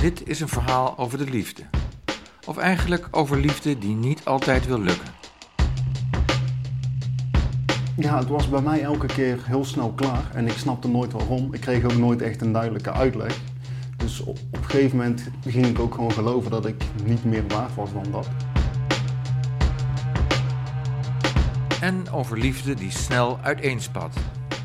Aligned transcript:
Dit 0.00 0.28
is 0.28 0.40
een 0.40 0.48
verhaal 0.48 0.98
over 0.98 1.18
de 1.18 1.30
liefde. 1.30 1.62
Of 2.46 2.56
eigenlijk 2.56 3.08
over 3.10 3.40
liefde 3.40 3.78
die 3.78 3.94
niet 3.94 4.24
altijd 4.24 4.66
wil 4.66 4.80
lukken. 4.80 5.08
Ja, 7.96 8.18
het 8.18 8.28
was 8.28 8.48
bij 8.48 8.60
mij 8.60 8.82
elke 8.82 9.06
keer 9.06 9.38
heel 9.46 9.64
snel 9.64 9.92
klaar 9.92 10.30
en 10.34 10.46
ik 10.46 10.56
snapte 10.56 10.88
nooit 10.88 11.12
waarom. 11.12 11.54
Ik 11.54 11.60
kreeg 11.60 11.84
ook 11.84 11.96
nooit 11.96 12.22
echt 12.22 12.40
een 12.40 12.52
duidelijke 12.52 12.92
uitleg. 12.92 13.40
Dus 13.96 14.20
op, 14.20 14.28
op 14.28 14.56
een 14.56 14.64
gegeven 14.64 14.96
moment 14.96 15.30
ging 15.46 15.66
ik 15.66 15.78
ook 15.78 15.94
gewoon 15.94 16.12
geloven 16.12 16.50
dat 16.50 16.66
ik 16.66 16.84
niet 17.04 17.24
meer 17.24 17.44
waard 17.48 17.74
was 17.74 17.92
dan 17.92 18.06
dat. 18.10 18.28
En 21.80 22.10
over 22.10 22.38
liefde 22.38 22.74
die 22.74 22.90
snel 22.90 23.38
uiteenspat. 23.42 24.16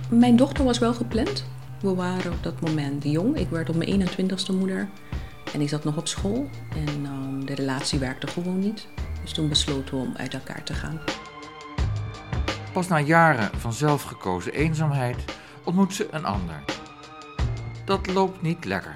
Mijn 0.09 0.35
dochter 0.35 0.63
was 0.63 0.79
wel 0.79 0.93
gepland. 0.93 1.45
We 1.81 1.95
waren 1.95 2.31
op 2.31 2.43
dat 2.43 2.61
moment 2.61 3.03
jong. 3.03 3.37
Ik 3.37 3.49
werd 3.49 3.69
op 3.69 3.75
mijn 3.75 4.07
21ste 4.07 4.53
moeder. 4.59 4.89
En 5.55 5.61
ik 5.61 5.69
zat 5.69 5.83
nog 5.83 5.97
op 5.97 6.07
school. 6.07 6.49
En 6.69 7.05
ehm, 7.05 7.45
de 7.45 7.53
relatie 7.53 7.99
werkte 7.99 8.27
gewoon 8.27 8.59
niet. 8.59 8.87
Dus 9.21 9.31
toen 9.31 9.49
besloten 9.49 9.95
we 9.95 10.01
om 10.01 10.13
uit 10.17 10.33
elkaar 10.33 10.63
te 10.63 10.73
gaan. 10.73 10.99
Pas 12.73 12.87
na 12.87 12.99
jaren 12.99 13.59
van 13.59 13.73
zelfgekozen 13.73 14.53
eenzaamheid 14.53 15.17
ontmoet 15.63 15.93
ze 15.93 16.07
een 16.11 16.25
ander. 16.25 16.63
Dat 17.85 18.07
loopt 18.07 18.41
niet 18.41 18.65
lekker. 18.65 18.95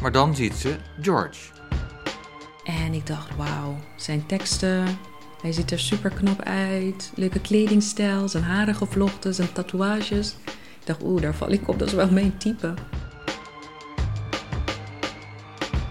Maar 0.00 0.12
dan 0.12 0.34
ziet 0.34 0.54
ze 0.54 0.76
George. 1.00 1.50
En 2.64 2.92
ik 2.92 3.06
dacht, 3.06 3.36
wauw, 3.36 3.76
zijn 3.96 4.26
teksten. 4.26 4.98
Hij 5.42 5.52
ziet 5.52 5.70
er 5.70 5.80
super 5.80 6.10
knap 6.10 6.42
uit. 6.42 7.12
Leuke 7.14 7.40
kledingstijl, 7.40 8.28
zijn 8.28 8.44
haren 8.44 8.74
gevlochten, 8.74 9.34
zijn 9.34 9.52
tatoeages. 9.52 10.36
Ik 10.80 10.86
dacht, 10.86 11.02
oeh, 11.02 11.22
daar 11.22 11.34
val 11.34 11.50
ik 11.50 11.68
op, 11.68 11.78
dat 11.78 11.88
is 11.88 11.94
wel 11.94 12.10
mijn 12.10 12.36
type. 12.38 12.74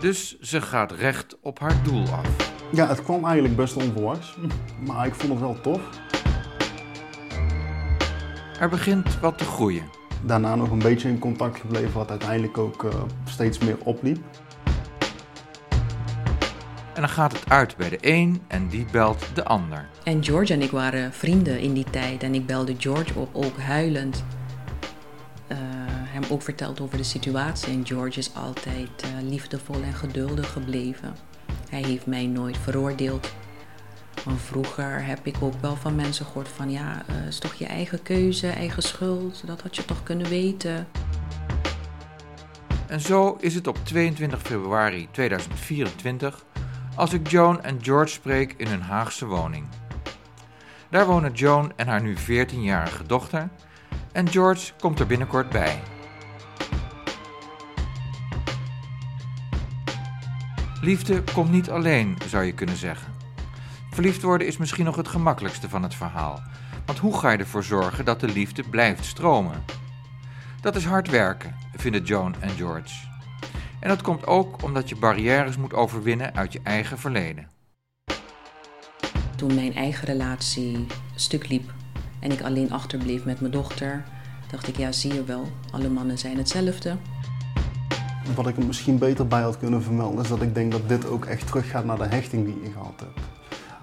Dus 0.01 0.39
ze 0.39 0.61
gaat 0.61 0.91
recht 0.91 1.37
op 1.41 1.59
haar 1.59 1.83
doel 1.83 2.07
af. 2.07 2.53
Ja, 2.71 2.87
het 2.87 3.03
kwam 3.03 3.25
eigenlijk 3.25 3.55
best 3.55 3.75
onverwachts, 3.75 4.37
maar 4.85 5.05
ik 5.05 5.15
vond 5.15 5.31
het 5.31 5.41
wel 5.41 5.61
tof. 5.61 5.81
Er 8.59 8.69
begint 8.69 9.19
wat 9.19 9.37
te 9.37 9.43
groeien. 9.43 9.83
Daarna 10.25 10.55
nog 10.55 10.71
een 10.71 10.79
beetje 10.79 11.09
in 11.09 11.19
contact 11.19 11.59
gebleven, 11.59 11.93
wat 11.93 12.09
uiteindelijk 12.09 12.57
ook 12.57 12.83
uh, 12.83 12.91
steeds 13.25 13.57
meer 13.57 13.77
opliep. 13.83 14.17
En 16.93 17.01
dan 17.01 17.09
gaat 17.09 17.31
het 17.31 17.49
uit 17.49 17.77
bij 17.77 17.89
de 17.89 17.97
een 18.01 18.41
en 18.47 18.67
die 18.67 18.85
belt 18.91 19.25
de 19.33 19.43
ander. 19.43 19.89
En 20.03 20.23
George 20.23 20.53
en 20.53 20.61
ik 20.61 20.71
waren 20.71 21.13
vrienden 21.13 21.59
in 21.59 21.73
die 21.73 21.85
tijd. 21.89 22.23
En 22.23 22.33
ik 22.33 22.45
belde 22.45 22.75
George 22.77 23.19
op, 23.19 23.29
ook 23.33 23.59
huilend. 23.59 24.23
Ook 26.31 26.41
verteld 26.41 26.81
over 26.81 26.97
de 26.97 27.03
situatie. 27.03 27.73
En 27.73 27.85
George 27.85 28.19
is 28.19 28.35
altijd 28.35 28.89
uh, 29.05 29.29
liefdevol 29.29 29.81
en 29.81 29.93
geduldig 29.93 30.51
gebleven. 30.51 31.15
Hij 31.69 31.83
heeft 31.83 32.05
mij 32.05 32.25
nooit 32.25 32.57
veroordeeld. 32.57 33.33
Van 34.15 34.37
vroeger 34.37 35.05
heb 35.05 35.25
ik 35.25 35.35
ook 35.39 35.53
wel 35.61 35.75
van 35.75 35.95
mensen 35.95 36.25
gehoord 36.25 36.47
van 36.47 36.69
ja, 36.69 37.05
uh, 37.09 37.27
is 37.27 37.39
toch 37.39 37.53
je 37.53 37.65
eigen 37.65 38.03
keuze, 38.03 38.47
eigen 38.47 38.83
schuld. 38.83 39.47
Dat 39.47 39.61
had 39.61 39.75
je 39.75 39.85
toch 39.85 40.03
kunnen 40.03 40.29
weten. 40.29 40.87
En 42.87 42.99
zo 42.99 43.37
is 43.39 43.55
het 43.55 43.67
op 43.67 43.77
22 43.83 44.41
februari 44.41 45.07
2024 45.11 46.45
als 46.95 47.13
ik 47.13 47.27
Joan 47.27 47.63
en 47.63 47.77
George 47.81 48.13
spreek 48.13 48.53
in 48.57 48.67
hun 48.67 48.81
Haagse 48.81 49.25
woning. 49.25 49.67
Daar 50.89 51.05
wonen 51.05 51.33
Joan 51.33 51.73
en 51.75 51.87
haar 51.87 52.01
nu 52.01 52.15
14-jarige 52.15 53.05
dochter 53.05 53.49
en 54.11 54.29
George 54.29 54.71
komt 54.79 54.99
er 54.99 55.07
binnenkort 55.07 55.49
bij. 55.49 55.79
Liefde 60.81 61.23
komt 61.33 61.51
niet 61.51 61.69
alleen, 61.69 62.17
zou 62.27 62.43
je 62.43 62.53
kunnen 62.53 62.77
zeggen. 62.77 63.13
Verliefd 63.91 64.21
worden 64.21 64.47
is 64.47 64.57
misschien 64.57 64.85
nog 64.85 64.95
het 64.95 65.07
gemakkelijkste 65.07 65.69
van 65.69 65.83
het 65.83 65.95
verhaal. 65.95 66.41
Want 66.85 66.99
hoe 66.99 67.17
ga 67.17 67.31
je 67.31 67.37
ervoor 67.37 67.63
zorgen 67.63 68.05
dat 68.05 68.19
de 68.19 68.27
liefde 68.27 68.63
blijft 68.63 69.05
stromen? 69.05 69.63
Dat 70.61 70.75
is 70.75 70.85
hard 70.85 71.09
werken, 71.09 71.55
vinden 71.75 72.03
Joan 72.03 72.35
en 72.39 72.49
George. 72.49 73.07
En 73.79 73.89
dat 73.89 74.01
komt 74.01 74.27
ook 74.27 74.63
omdat 74.63 74.89
je 74.89 74.95
barrières 74.95 75.57
moet 75.57 75.73
overwinnen 75.73 76.35
uit 76.35 76.53
je 76.53 76.59
eigen 76.63 76.99
verleden. 76.99 77.49
Toen 79.35 79.55
mijn 79.55 79.75
eigen 79.75 80.07
relatie 80.07 80.85
stuk 81.15 81.47
liep 81.47 81.73
en 82.19 82.31
ik 82.31 82.41
alleen 82.41 82.71
achterbleef 82.71 83.25
met 83.25 83.39
mijn 83.39 83.51
dochter, 83.51 84.03
dacht 84.51 84.67
ik, 84.67 84.77
ja, 84.77 84.91
zie 84.91 85.13
je 85.13 85.23
wel, 85.23 85.51
alle 85.71 85.89
mannen 85.89 86.17
zijn 86.17 86.37
hetzelfde. 86.37 86.97
Wat 88.35 88.47
ik 88.47 88.57
er 88.57 88.65
misschien 88.65 88.97
beter 88.97 89.27
bij 89.27 89.41
had 89.41 89.57
kunnen 89.57 89.83
vermelden, 89.83 90.23
is 90.23 90.29
dat 90.29 90.41
ik 90.41 90.55
denk 90.55 90.71
dat 90.71 90.89
dit 90.89 91.07
ook 91.07 91.25
echt 91.25 91.47
teruggaat 91.47 91.85
naar 91.85 91.97
de 91.97 92.07
hechting 92.07 92.45
die 92.45 92.63
je 92.63 92.71
gehad 92.71 92.99
hebt. 92.99 93.19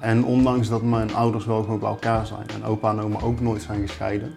En 0.00 0.24
ondanks 0.24 0.68
dat 0.68 0.82
mijn 0.82 1.14
ouders 1.14 1.44
wel 1.44 1.62
gewoon 1.62 1.78
bij 1.78 1.88
elkaar 1.88 2.26
zijn 2.26 2.48
en 2.48 2.64
opa 2.64 2.90
en 2.90 3.00
oma 3.00 3.20
ook 3.20 3.40
nooit 3.40 3.62
zijn 3.62 3.86
gescheiden, 3.86 4.34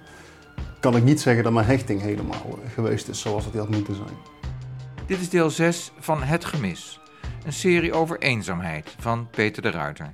kan 0.79 0.95
ik 0.95 1.03
niet 1.03 1.21
zeggen 1.21 1.43
dat 1.43 1.53
mijn 1.53 1.65
hechting 1.65 2.01
helemaal 2.01 2.59
geweest 2.73 3.07
is 3.07 3.21
zoals 3.21 3.45
het 3.45 3.55
had 3.55 3.69
moeten 3.69 3.95
zijn. 3.95 4.17
Dit 5.05 5.19
is 5.19 5.29
deel 5.29 5.49
6 5.49 5.91
van 5.99 6.23
Het 6.23 6.45
Gemis, 6.45 6.99
een 7.45 7.53
serie 7.53 7.93
over 7.93 8.19
eenzaamheid 8.19 8.95
van 8.99 9.27
Peter 9.29 9.61
de 9.61 9.71
Ruiter. 9.71 10.13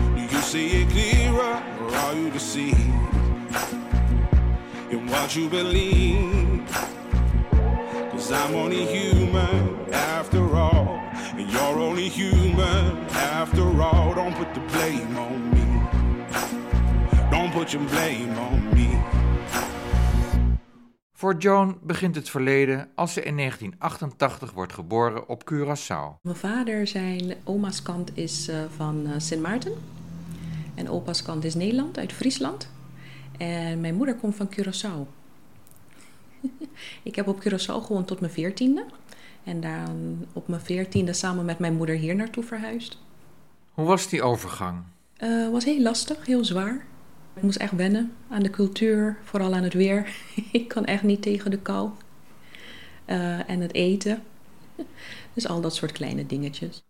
You 0.41 0.47
see 0.47 0.81
it 0.81 0.89
clearer 0.89 1.61
or 1.81 1.95
are 1.95 2.15
you 2.15 2.31
deceived 2.31 2.79
in 4.89 5.07
what 5.11 5.35
you 5.35 5.47
believe? 5.47 6.65
Cause 8.11 8.31
I'm 8.31 8.55
only 8.55 8.85
human 8.87 9.93
after 9.93 10.41
all. 10.55 10.99
And 11.37 11.47
you're 11.51 11.79
only 11.79 12.09
human 12.09 12.97
after 13.13 13.81
all. 13.81 14.15
Don't 14.15 14.35
put 14.35 14.51
the 14.55 14.61
blame 14.73 15.15
on 15.15 15.51
me. 15.53 15.65
Don't 17.29 17.51
put 17.53 17.73
your 17.73 17.85
blame 17.89 18.35
on 18.39 18.73
me. 18.73 18.99
Voor 21.13 21.35
Joan 21.37 21.77
begint 21.83 22.15
het 22.15 22.29
verleden 22.29 22.89
als 22.95 23.13
ze 23.13 23.21
in 23.23 23.37
1988 23.37 24.51
wordt 24.51 24.73
geboren 24.73 25.27
op 25.27 25.43
Curaçao. 25.53 26.21
Mijn 26.21 26.35
vader, 26.35 26.87
zijn 26.87 27.35
oma's 27.43 27.81
kant 27.81 28.17
is 28.17 28.49
uh, 28.49 28.55
van 28.75 29.07
uh, 29.07 29.13
Sint 29.17 29.41
Maarten. 29.41 30.00
En 30.81 30.89
opa's 30.89 31.21
kant 31.21 31.43
is 31.43 31.55
Nederland, 31.55 31.97
uit 31.97 32.13
Friesland. 32.13 32.69
En 33.37 33.81
mijn 33.81 33.95
moeder 33.95 34.15
komt 34.15 34.35
van 34.35 34.49
Curaçao. 34.49 35.07
ik 37.09 37.15
heb 37.15 37.27
op 37.27 37.39
Curaçao 37.39 37.85
gewoond 37.85 38.07
tot 38.07 38.19
mijn 38.19 38.31
veertiende. 38.31 38.85
En 39.43 39.61
dan 39.61 40.25
op 40.33 40.47
mijn 40.47 40.61
veertiende 40.61 41.13
samen 41.13 41.45
met 41.45 41.59
mijn 41.59 41.75
moeder 41.75 41.95
hier 41.95 42.15
naartoe 42.15 42.43
verhuisd. 42.43 42.97
Hoe 43.71 43.85
was 43.85 44.09
die 44.09 44.23
overgang? 44.23 44.83
Het 45.17 45.29
uh, 45.29 45.49
was 45.49 45.65
heel 45.65 45.81
lastig, 45.81 46.25
heel 46.25 46.45
zwaar. 46.45 46.85
Ik 47.33 47.41
moest 47.41 47.57
echt 47.57 47.75
wennen 47.75 48.13
aan 48.29 48.43
de 48.43 48.49
cultuur, 48.49 49.17
vooral 49.23 49.53
aan 49.53 49.63
het 49.63 49.73
weer. 49.73 50.15
ik 50.51 50.67
kan 50.67 50.85
echt 50.85 51.03
niet 51.03 51.21
tegen 51.21 51.51
de 51.51 51.59
kou. 51.59 51.89
Uh, 53.05 53.49
en 53.49 53.59
het 53.59 53.73
eten. 53.73 54.23
dus 55.33 55.47
al 55.47 55.61
dat 55.61 55.75
soort 55.75 55.91
kleine 55.91 56.25
dingetjes. 56.25 56.83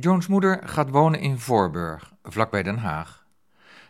Joans 0.00 0.26
moeder 0.26 0.60
gaat 0.64 0.90
wonen 0.90 1.20
in 1.20 1.38
Voorburg, 1.38 2.12
vlakbij 2.22 2.62
Den 2.62 2.76
Haag. 2.76 3.26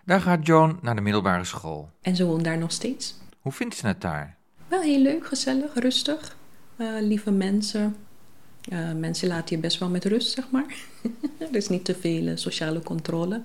Daar 0.05 0.21
gaat 0.21 0.47
Joan 0.47 0.79
naar 0.83 0.95
de 0.95 1.01
middelbare 1.01 1.45
school. 1.45 1.91
En 2.01 2.17
ze 2.17 2.25
woont 2.27 2.45
daar 2.45 2.59
nog 2.59 2.73
steeds. 2.73 3.19
Hoe 3.41 3.53
vindt 3.53 3.77
ze 3.77 3.87
het 3.87 4.01
daar? 4.01 4.37
Wel 4.69 4.81
heel 4.81 5.01
leuk, 5.01 5.27
gezellig, 5.27 5.75
rustig. 5.75 6.37
Uh, 6.77 6.89
lieve 7.01 7.31
mensen. 7.31 7.97
Uh, 8.69 8.93
mensen 8.93 9.29
laten 9.29 9.57
je 9.57 9.63
best 9.63 9.79
wel 9.79 9.89
met 9.89 10.05
rust, 10.05 10.33
zeg 10.33 10.51
maar. 10.51 10.77
er 11.39 11.57
is 11.57 11.69
niet 11.69 11.85
te 11.85 11.95
veel 11.95 12.23
uh, 12.23 12.37
sociale 12.37 12.83
controle. 12.83 13.43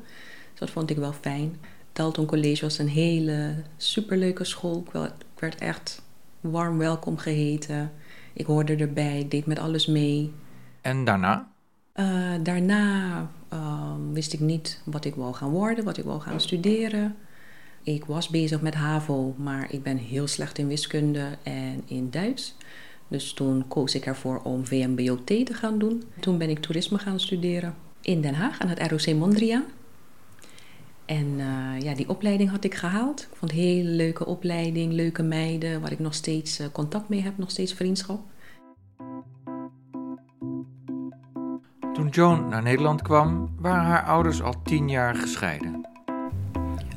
Dus 0.51 0.59
dat 0.59 0.69
vond 0.69 0.89
ik 0.89 0.97
wel 0.97 1.13
fijn. 1.13 1.59
Dalton 1.93 2.25
College 2.25 2.61
was 2.61 2.77
een 2.77 2.89
hele 2.89 3.55
superleuke 3.77 4.43
school. 4.43 4.83
Ik 4.93 5.39
werd 5.39 5.55
echt 5.55 6.01
warm 6.41 6.77
welkom 6.77 7.17
geheten. 7.17 7.91
Ik 8.33 8.45
hoorde 8.45 8.75
erbij, 8.75 9.25
deed 9.29 9.45
met 9.45 9.59
alles 9.59 9.87
mee. 9.87 10.33
En 10.81 11.05
daarna? 11.05 11.50
Daarna 12.43 13.29
ehm, 13.49 14.11
wist 14.13 14.33
ik 14.33 14.39
niet 14.39 14.81
wat 14.83 15.05
ik 15.05 15.15
wou 15.15 15.33
gaan 15.33 15.49
worden, 15.49 15.83
wat 15.83 15.97
ik 15.97 16.03
wou 16.03 16.21
gaan 16.21 16.41
studeren. 16.41 17.15
Ik 17.83 18.05
was 18.05 18.29
bezig 18.29 18.61
met 18.61 18.73
HAVO, 18.73 19.35
maar 19.37 19.73
ik 19.73 19.83
ben 19.83 19.97
heel 19.97 20.27
slecht 20.27 20.57
in 20.57 20.67
wiskunde 20.67 21.27
en 21.43 21.81
in 21.85 22.09
Duits. 22.09 22.55
Dus 23.07 23.33
toen 23.33 23.67
koos 23.67 23.95
ik 23.95 24.05
ervoor 24.05 24.41
om 24.43 24.65
VMBOT 24.65 25.25
te 25.25 25.53
gaan 25.53 25.79
doen. 25.79 26.03
Toen 26.19 26.37
ben 26.37 26.49
ik 26.49 26.59
toerisme 26.59 26.97
gaan 26.97 27.19
studeren 27.19 27.75
in 28.01 28.21
Den 28.21 28.33
Haag 28.33 28.59
aan 28.59 28.67
het 28.67 28.91
ROC 28.91 29.15
Mondriaan. 29.15 29.63
En 31.05 31.25
uh, 31.25 31.79
ja, 31.79 31.93
die 31.95 32.09
opleiding 32.09 32.49
had 32.49 32.63
ik 32.63 32.75
gehaald. 32.75 33.21
Ik 33.21 33.37
vond 33.37 33.51
een 33.51 33.57
hele 33.57 33.89
leuke 33.89 34.25
opleiding, 34.25 34.93
leuke 34.93 35.23
meiden, 35.23 35.81
waar 35.81 35.91
ik 35.91 35.99
nog 35.99 36.13
steeds 36.13 36.59
uh, 36.59 36.67
contact 36.71 37.09
mee 37.09 37.21
heb, 37.21 37.37
nog 37.37 37.51
steeds 37.51 37.73
vriendschap. 37.73 38.21
Joan 42.11 42.47
naar 42.49 42.61
Nederland 42.61 43.01
kwam, 43.01 43.49
waren 43.59 43.83
haar 43.83 44.03
ouders 44.03 44.41
al 44.41 44.55
tien 44.63 44.89
jaar 44.89 45.15
gescheiden. 45.15 45.87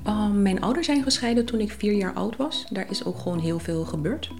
Uh, 0.06 0.31
mijn 0.31 0.62
ouders 0.62 0.87
zijn 0.87 1.02
gescheiden 1.02 1.44
toen 1.44 1.61
ik 1.61 1.72
vier 1.72 1.93
jaar 1.93 2.12
oud 2.12 2.37
was. 2.37 2.66
Daar 2.70 2.90
is 2.90 3.05
ook 3.05 3.19
gewoon 3.19 3.38
heel 3.38 3.58
veel 3.58 3.84
gebeurd. 3.84 4.31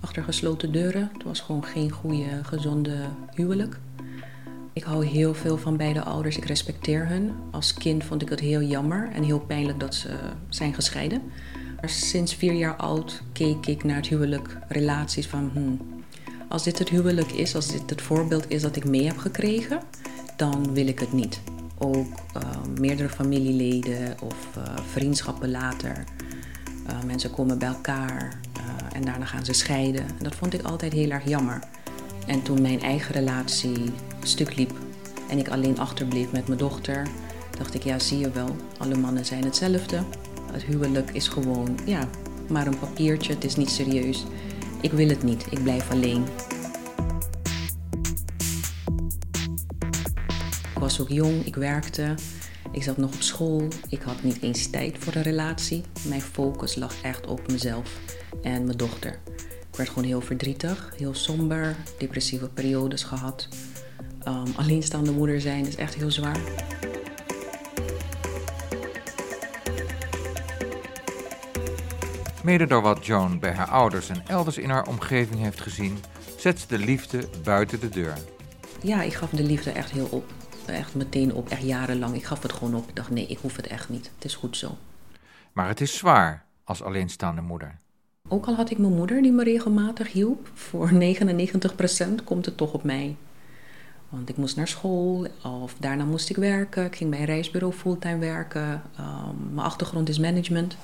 Achter 0.00 0.22
gesloten 0.22 0.72
deuren. 0.72 1.10
Het 1.12 1.22
was 1.22 1.40
gewoon 1.40 1.64
geen 1.64 1.90
goede, 1.90 2.44
gezonde 2.44 2.96
huwelijk. 3.34 3.78
Ik 4.72 4.82
hou 4.82 5.06
heel 5.06 5.34
veel 5.34 5.58
van 5.58 5.76
beide 5.76 6.02
ouders. 6.02 6.36
Ik 6.36 6.44
respecteer 6.44 7.08
hun. 7.08 7.32
Als 7.50 7.74
kind 7.74 8.04
vond 8.04 8.22
ik 8.22 8.28
het 8.28 8.40
heel 8.40 8.62
jammer 8.62 9.08
en 9.12 9.22
heel 9.22 9.40
pijnlijk 9.40 9.80
dat 9.80 9.94
ze 9.94 10.08
zijn 10.48 10.74
gescheiden. 10.74 11.22
Maar 11.80 11.90
sinds 11.90 12.34
vier 12.34 12.52
jaar 12.52 12.76
oud 12.76 13.22
keek 13.32 13.66
ik 13.66 13.84
naar 13.84 13.96
het 13.96 14.08
huwelijk, 14.08 14.58
relaties 14.68 15.26
van... 15.26 15.50
Hmm, 15.52 15.99
als 16.50 16.62
dit 16.62 16.78
het 16.78 16.88
huwelijk 16.88 17.32
is, 17.32 17.54
als 17.54 17.66
dit 17.66 17.90
het 17.90 18.02
voorbeeld 18.02 18.44
is 18.48 18.62
dat 18.62 18.76
ik 18.76 18.84
mee 18.84 19.06
heb 19.06 19.18
gekregen, 19.18 19.80
dan 20.36 20.72
wil 20.72 20.86
ik 20.86 20.98
het 20.98 21.12
niet. 21.12 21.40
Ook 21.78 22.06
uh, 22.36 22.42
meerdere 22.78 23.08
familieleden 23.08 24.16
of 24.22 24.48
uh, 24.58 24.62
vriendschappen 24.90 25.50
later. 25.50 26.04
Uh, 26.88 27.02
mensen 27.06 27.30
komen 27.30 27.58
bij 27.58 27.68
elkaar 27.68 28.40
en 28.92 29.04
daarna 29.04 29.24
gaan 29.24 29.44
ze 29.44 29.52
scheiden. 29.52 30.00
En 30.00 30.24
dat 30.24 30.34
vond 30.34 30.54
ik 30.54 30.62
altijd 30.62 30.92
heel 30.92 31.10
erg 31.10 31.28
jammer. 31.28 31.60
En 32.26 32.42
toen 32.42 32.62
mijn 32.62 32.80
eigen 32.80 33.14
relatie 33.14 33.92
stuk 34.22 34.56
liep 34.56 34.72
en 35.28 35.38
ik 35.38 35.48
alleen 35.48 35.78
achterbleef 35.78 36.32
met 36.32 36.46
mijn 36.46 36.58
dochter, 36.58 37.06
dacht 37.58 37.74
ik, 37.74 37.82
ja, 37.82 37.98
zie 37.98 38.18
je 38.18 38.30
wel, 38.30 38.56
alle 38.78 38.96
mannen 38.96 39.24
zijn 39.24 39.44
hetzelfde. 39.44 40.02
Het 40.52 40.62
huwelijk 40.62 41.10
is 41.12 41.28
gewoon, 41.28 41.78
ja, 41.84 42.08
maar 42.48 42.66
een 42.66 42.78
papiertje, 42.78 43.34
het 43.34 43.44
is 43.44 43.56
niet 43.56 43.70
serieus. 43.70 44.24
Ik 44.80 44.92
wil 44.92 45.08
het 45.08 45.22
niet, 45.22 45.46
ik 45.50 45.62
blijf 45.62 45.90
alleen. 45.90 46.24
Ik 50.74 50.78
was 50.78 51.00
ook 51.00 51.08
jong, 51.08 51.44
ik 51.44 51.56
werkte, 51.56 52.14
ik 52.72 52.82
zat 52.82 52.96
nog 52.96 53.14
op 53.14 53.22
school, 53.22 53.68
ik 53.88 54.02
had 54.02 54.22
niet 54.22 54.42
eens 54.42 54.70
tijd 54.70 54.98
voor 54.98 55.14
een 55.14 55.22
relatie. 55.22 55.82
Mijn 56.08 56.20
focus 56.20 56.76
lag 56.76 57.02
echt 57.02 57.26
op 57.26 57.50
mezelf 57.50 57.98
en 58.42 58.64
mijn 58.64 58.76
dochter. 58.76 59.18
Ik 59.70 59.76
werd 59.76 59.88
gewoon 59.88 60.04
heel 60.04 60.20
verdrietig, 60.20 60.92
heel 60.96 61.14
somber, 61.14 61.76
depressieve 61.98 62.48
periodes 62.48 63.02
gehad. 63.02 63.48
Um, 64.28 64.52
alleenstaande 64.56 65.12
moeder 65.12 65.40
zijn 65.40 65.66
is 65.66 65.76
echt 65.76 65.94
heel 65.94 66.10
zwaar. 66.10 66.40
Mede 72.44 72.66
door 72.66 72.82
wat 72.82 73.06
Joan 73.06 73.38
bij 73.38 73.52
haar 73.52 73.68
ouders 73.68 74.08
en 74.08 74.22
elders 74.26 74.58
in 74.58 74.70
haar 74.70 74.86
omgeving 74.86 75.40
heeft 75.40 75.60
gezien, 75.60 75.98
zet 76.36 76.58
ze 76.58 76.66
de 76.66 76.78
liefde 76.78 77.28
buiten 77.44 77.80
de 77.80 77.88
deur. 77.88 78.18
Ja, 78.82 79.02
ik 79.02 79.14
gaf 79.14 79.30
de 79.30 79.42
liefde 79.42 79.70
echt 79.70 79.90
heel 79.90 80.08
op. 80.10 80.24
Echt 80.66 80.94
meteen 80.94 81.34
op, 81.34 81.48
echt 81.48 81.62
jarenlang. 81.62 82.14
Ik 82.14 82.24
gaf 82.24 82.42
het 82.42 82.52
gewoon 82.52 82.74
op. 82.74 82.88
Ik 82.88 82.96
dacht, 82.96 83.10
nee, 83.10 83.26
ik 83.26 83.38
hoef 83.38 83.56
het 83.56 83.66
echt 83.66 83.88
niet. 83.88 84.10
Het 84.14 84.24
is 84.24 84.34
goed 84.34 84.56
zo. 84.56 84.76
Maar 85.52 85.68
het 85.68 85.80
is 85.80 85.96
zwaar 85.96 86.44
als 86.64 86.82
alleenstaande 86.82 87.40
moeder. 87.40 87.78
Ook 88.28 88.46
al 88.46 88.54
had 88.54 88.70
ik 88.70 88.78
mijn 88.78 88.94
moeder 88.94 89.22
die 89.22 89.32
me 89.32 89.44
regelmatig 89.44 90.12
hielp, 90.12 90.50
voor 90.54 90.90
99% 92.20 92.24
komt 92.24 92.44
het 92.44 92.56
toch 92.56 92.72
op 92.72 92.82
mij. 92.82 93.16
Want 94.08 94.28
ik 94.28 94.36
moest 94.36 94.56
naar 94.56 94.68
school 94.68 95.26
of 95.42 95.74
daarna 95.78 96.04
moest 96.04 96.30
ik 96.30 96.36
werken. 96.36 96.84
Ik 96.84 96.96
ging 96.96 97.10
bij 97.10 97.18
een 97.18 97.24
reisbureau 97.24 97.72
fulltime 97.74 98.18
werken. 98.18 98.82
Um, 99.00 99.54
mijn 99.54 99.66
achtergrond 99.66 100.08
is 100.08 100.18
management. 100.18 100.76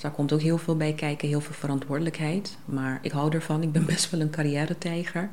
Dus 0.00 0.08
daar 0.08 0.18
komt 0.18 0.32
ook 0.32 0.40
heel 0.40 0.58
veel 0.58 0.76
bij 0.76 0.94
kijken, 0.94 1.28
heel 1.28 1.40
veel 1.40 1.54
verantwoordelijkheid. 1.54 2.58
Maar 2.64 2.98
ik 3.02 3.12
hou 3.12 3.34
ervan, 3.34 3.62
ik 3.62 3.72
ben 3.72 3.86
best 3.86 4.10
wel 4.10 4.20
een 4.20 4.30
carrière-tijger. 4.30 5.30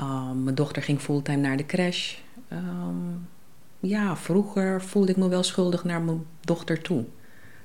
Um, 0.00 0.42
mijn 0.42 0.54
dochter 0.54 0.82
ging 0.82 1.00
fulltime 1.00 1.36
naar 1.36 1.56
de 1.56 1.66
crash. 1.66 2.16
Um, 2.52 3.28
ja, 3.80 4.16
vroeger 4.16 4.82
voelde 4.82 5.10
ik 5.10 5.16
me 5.16 5.28
wel 5.28 5.42
schuldig 5.42 5.84
naar 5.84 6.02
mijn 6.02 6.26
dochter 6.40 6.82
toe. 6.82 7.04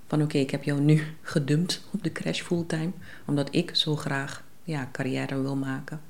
Van 0.08 0.22
oké, 0.22 0.38
ik 0.38 0.52
heb 0.52 0.64
jou 0.64 0.80
nu 0.80 1.04
gedumpt 1.22 1.88
op 1.92 2.04
de 2.04 2.12
crash 2.12 2.42
fulltime. 2.42 2.92
Omdat 3.26 3.56
ik 3.56 3.76
zo 3.76 3.96
graag 3.96 4.44
ja, 4.64 4.90
carrière 4.92 5.42
wil 5.42 5.56
maken. 5.56 6.02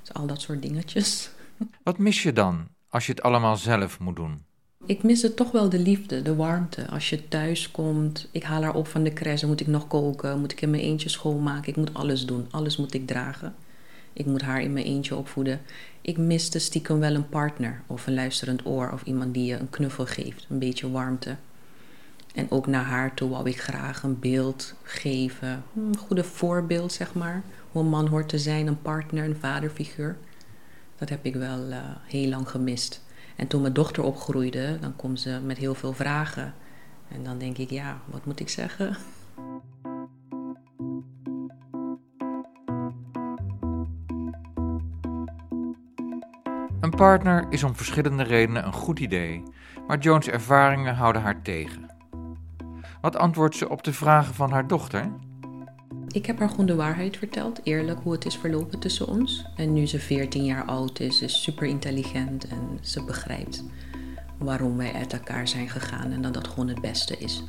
Dus 0.00 0.12
al 0.12 0.26
dat 0.26 0.40
soort 0.40 0.62
dingetjes. 0.62 1.30
Wat 1.82 1.98
mis 1.98 2.22
je 2.22 2.32
dan 2.32 2.68
als 2.88 3.06
je 3.06 3.12
het 3.12 3.22
allemaal 3.22 3.56
zelf 3.56 3.98
moet 4.00 4.16
doen? 4.16 4.44
Ik 4.86 5.02
mis 5.02 5.22
het 5.22 5.36
toch 5.36 5.50
wel 5.50 5.68
de 5.68 5.78
liefde, 5.78 6.22
de 6.22 6.34
warmte. 6.34 6.86
Als 6.88 7.10
je 7.10 7.28
thuis 7.28 7.70
komt, 7.70 8.28
ik 8.30 8.42
haal 8.42 8.62
haar 8.62 8.74
op 8.74 8.86
van 8.86 9.02
de 9.02 9.12
dan 9.12 9.48
moet 9.48 9.60
ik 9.60 9.66
nog 9.66 9.86
koken, 9.86 10.40
moet 10.40 10.52
ik 10.52 10.60
in 10.60 10.70
mijn 10.70 10.82
eentje 10.82 11.08
schoonmaken. 11.08 11.68
Ik 11.68 11.76
moet 11.76 11.94
alles 11.94 12.26
doen, 12.26 12.46
alles 12.50 12.76
moet 12.76 12.94
ik 12.94 13.06
dragen. 13.06 13.54
Ik 14.12 14.26
moet 14.26 14.42
haar 14.42 14.62
in 14.62 14.72
mijn 14.72 14.86
eentje 14.86 15.16
opvoeden. 15.16 15.60
Ik 16.00 16.18
miste 16.18 16.58
stiekem 16.58 16.98
wel 16.98 17.14
een 17.14 17.28
partner 17.28 17.82
of 17.86 18.06
een 18.06 18.14
luisterend 18.14 18.66
oor 18.66 18.90
of 18.92 19.02
iemand 19.02 19.34
die 19.34 19.44
je 19.44 19.56
een 19.56 19.70
knuffel 19.70 20.06
geeft, 20.06 20.46
een 20.48 20.58
beetje 20.58 20.90
warmte. 20.90 21.36
En 22.34 22.50
ook 22.50 22.66
naar 22.66 22.84
haar 22.84 23.14
toe 23.14 23.28
wou 23.28 23.48
ik 23.48 23.60
graag 23.60 24.02
een 24.02 24.18
beeld 24.18 24.74
geven, 24.82 25.62
een 25.76 25.96
goede 25.96 26.24
voorbeeld 26.24 26.92
zeg 26.92 27.14
maar. 27.14 27.42
Hoe 27.72 27.82
een 27.82 27.88
man 27.88 28.06
hoort 28.06 28.28
te 28.28 28.38
zijn, 28.38 28.66
een 28.66 28.82
partner, 28.82 29.24
een 29.24 29.36
vaderfiguur. 29.40 30.16
Dat 30.98 31.08
heb 31.08 31.24
ik 31.24 31.34
wel 31.34 31.68
uh, 31.68 31.76
heel 32.06 32.28
lang 32.28 32.48
gemist. 32.48 33.03
En 33.36 33.46
toen 33.46 33.60
mijn 33.60 33.72
dochter 33.72 34.02
opgroeide, 34.02 34.78
dan 34.80 34.96
komt 34.96 35.20
ze 35.20 35.40
met 35.44 35.58
heel 35.58 35.74
veel 35.74 35.92
vragen. 35.92 36.54
En 37.08 37.24
dan 37.24 37.38
denk 37.38 37.58
ik, 37.58 37.70
ja, 37.70 38.00
wat 38.04 38.24
moet 38.24 38.40
ik 38.40 38.48
zeggen? 38.48 38.96
Een 46.80 46.90
partner 46.96 47.46
is 47.50 47.62
om 47.62 47.76
verschillende 47.76 48.22
redenen 48.22 48.66
een 48.66 48.72
goed 48.72 48.98
idee, 48.98 49.42
maar 49.86 49.98
Jones' 49.98 50.28
ervaringen 50.28 50.94
houden 50.94 51.22
haar 51.22 51.42
tegen. 51.42 51.86
Wat 53.00 53.16
antwoordt 53.16 53.56
ze 53.56 53.68
op 53.68 53.82
de 53.84 53.92
vragen 53.92 54.34
van 54.34 54.50
haar 54.50 54.66
dochter? 54.66 55.10
Ik 56.14 56.26
heb 56.26 56.38
haar 56.38 56.48
gewoon 56.48 56.66
de 56.66 56.74
waarheid 56.74 57.16
verteld, 57.16 57.60
eerlijk 57.62 57.98
hoe 58.02 58.12
het 58.12 58.24
is 58.24 58.36
verlopen 58.36 58.78
tussen 58.78 59.06
ons. 59.06 59.44
En 59.56 59.72
nu 59.72 59.86
ze 59.86 59.98
14 59.98 60.44
jaar 60.44 60.64
oud 60.64 61.00
is, 61.00 61.22
is 61.22 61.42
super 61.42 61.66
intelligent 61.66 62.48
en 62.48 62.78
ze 62.80 63.04
begrijpt 63.04 63.64
waarom 64.38 64.76
wij 64.76 64.92
uit 64.92 65.12
elkaar 65.12 65.48
zijn 65.48 65.68
gegaan 65.68 66.12
en 66.12 66.22
dat 66.22 66.34
dat 66.34 66.48
gewoon 66.48 66.68
het 66.68 66.80
beste 66.80 67.18
is. 67.18 67.42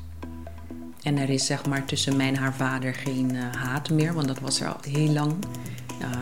En 1.03 1.17
er 1.17 1.29
is 1.29 1.45
zeg 1.45 1.65
maar 1.65 1.85
tussen 1.85 2.15
mij 2.15 2.27
en 2.27 2.35
haar 2.35 2.53
vader 2.53 2.93
geen 2.93 3.33
uh, 3.33 3.55
haat 3.55 3.89
meer, 3.89 4.13
want 4.13 4.27
dat 4.27 4.39
was 4.39 4.61
er 4.61 4.67
al 4.67 4.79
heel 4.81 5.11
lang. 5.11 5.33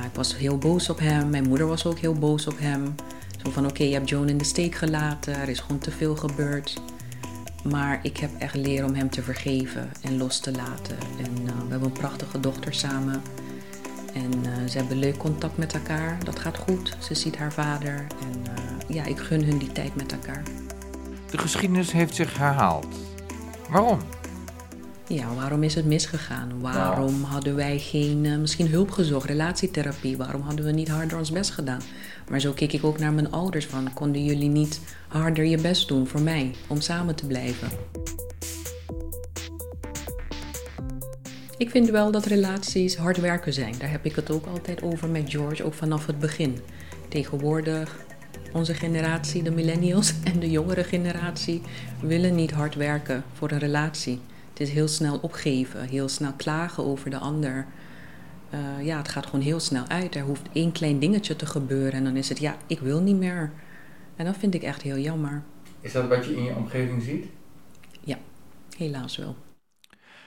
Ik 0.06 0.16
was 0.16 0.38
heel 0.38 0.58
boos 0.58 0.90
op 0.90 1.00
hem, 1.00 1.30
mijn 1.30 1.48
moeder 1.48 1.68
was 1.68 1.86
ook 1.86 2.00
heel 2.00 2.14
boos 2.14 2.48
op 2.48 2.60
hem. 2.60 2.96
Zo 3.44 3.52
van 3.52 3.66
oké, 3.66 3.84
je 3.84 3.94
hebt 3.94 4.10
Joan 4.10 4.30
in 4.30 4.38
de 4.38 4.44
steek 4.44 4.76
gelaten, 4.76 5.36
er 5.36 5.50
is 5.50 5.60
gewoon 5.60 5.80
te 5.80 5.92
veel 5.92 6.16
gebeurd. 6.16 6.82
Maar 7.64 8.00
ik 8.02 8.18
heb 8.18 8.30
echt 8.40 8.56
leren 8.56 8.90
om 8.90 8.96
hem 8.96 9.10
te 9.10 9.22
vergeven 9.22 9.92
en 10.02 10.18
los 10.18 10.40
te 10.40 10.52
laten. 10.52 10.98
En 11.18 11.42
uh, 11.42 11.52
we 11.52 11.70
hebben 11.70 11.84
een 11.84 11.92
prachtige 11.92 12.40
dochter 12.40 12.74
samen. 12.74 13.22
En 14.14 14.32
uh, 14.46 14.70
ze 14.70 14.78
hebben 14.78 14.98
leuk 14.98 15.18
contact 15.18 15.58
met 15.58 15.74
elkaar. 15.74 16.18
Dat 16.24 16.40
gaat 16.40 16.58
goed. 16.58 16.98
Ze 17.00 17.16
ziet 17.16 17.38
haar 17.38 17.54
vader. 17.54 18.06
En 18.22 18.40
uh, 18.40 18.96
ja, 18.96 19.04
ik 19.06 19.18
gun 19.18 19.44
hun 19.44 19.58
die 19.58 19.72
tijd 19.72 19.96
met 19.96 20.12
elkaar. 20.12 20.44
De 21.32 21.38
geschiedenis 21.38 21.92
heeft 21.92 22.16
zich 22.16 22.38
herhaald. 22.38 22.88
Waarom? 23.70 24.00
Ja, 25.08 25.34
waarom 25.34 25.64
is 25.64 25.76
het 25.76 25.86
misgegaan? 25.86 26.62
Waarom 26.62 27.20
wow. 27.20 27.30
hadden 27.30 27.56
wij 27.56 27.80
geen, 27.80 28.24
uh, 28.24 28.38
misschien 28.38 28.68
hulp 28.68 28.92
gezocht, 28.92 29.26
relatietherapie? 29.26 30.18
Waarom 30.18 30.42
hadden 30.42 30.66
we 30.66 30.72
niet 30.72 30.88
harder 30.88 31.18
ons 31.18 31.32
best 31.32 31.52
gedaan? 31.52 31.82
Maar 32.30 32.40
zo 32.40 32.52
keek 32.52 32.74
ik 32.74 32.84
ook 32.84 33.00
naar 33.00 33.14
mijn 33.14 33.32
ouders 33.32 33.66
van, 33.66 33.94
konden 33.94 34.24
jullie 34.24 34.50
niet 34.50 34.82
harder 35.08 35.46
je 35.46 35.58
best 35.58 35.88
doen 35.88 36.08
voor 36.08 36.22
mij 36.22 36.56
om 36.68 36.82
samen 36.82 37.16
te 37.16 37.26
blijven? 37.26 37.68
Ik 41.58 41.70
vind 41.70 41.90
wel 41.90 42.12
dat 42.12 42.26
relaties 42.26 42.96
hard 42.96 43.18
werken 43.18 43.54
zijn. 43.54 43.76
Daar 43.80 43.92
heb 43.92 44.06
ik 44.06 44.16
het 44.16 44.32
ook 44.32 44.46
altijd 44.46 44.82
over 44.82 45.10
met 45.10 45.30
George, 45.30 45.64
ook 45.64 45.74
vanaf 45.74 46.06
het 46.06 46.20
begin. 46.20 46.58
Tegenwoordig, 47.08 47.96
onze 48.54 48.74
generatie, 48.74 49.44
de 49.44 49.52
millennials 49.52 50.14
en 50.34 50.40
de 50.40 50.50
jongere 50.50 50.84
generatie, 50.84 51.62
willen 52.02 52.36
niet 52.36 52.52
hard 52.52 52.76
werken 52.76 53.24
voor 53.34 53.52
een 53.52 53.60
relatie. 53.60 54.20
Het 54.54 54.62
is 54.62 54.70
heel 54.70 54.88
snel 54.88 55.20
opgeven, 55.22 55.88
heel 55.88 56.08
snel 56.08 56.34
klagen 56.34 56.86
over 56.86 57.10
de 57.10 57.18
ander. 57.18 57.66
Uh, 58.54 58.86
ja, 58.86 58.98
het 58.98 59.08
gaat 59.08 59.26
gewoon 59.26 59.42
heel 59.42 59.60
snel 59.60 59.88
uit. 59.88 60.16
Er 60.16 60.24
hoeft 60.24 60.50
één 60.52 60.72
klein 60.72 61.00
dingetje 61.00 61.36
te 61.36 61.46
gebeuren 61.46 61.94
en 61.94 62.04
dan 62.04 62.16
is 62.16 62.30
het, 62.30 62.40
ja, 62.40 62.56
ik 62.68 62.80
wil 62.80 63.02
niet 63.02 63.18
meer. 63.18 63.52
En 64.16 64.26
dat 64.26 64.38
vind 64.38 64.54
ik 64.54 64.64
echt 64.64 64.82
heel 64.82 64.98
jammer. 64.98 65.44
Is 65.82 65.92
dat 65.92 66.08
wat 66.08 66.26
je 66.26 66.36
in 66.36 66.44
je 66.44 66.56
omgeving 66.56 67.02
ziet? 67.02 67.26
Ja, 68.00 68.18
helaas 68.78 69.18
wel. 69.18 69.36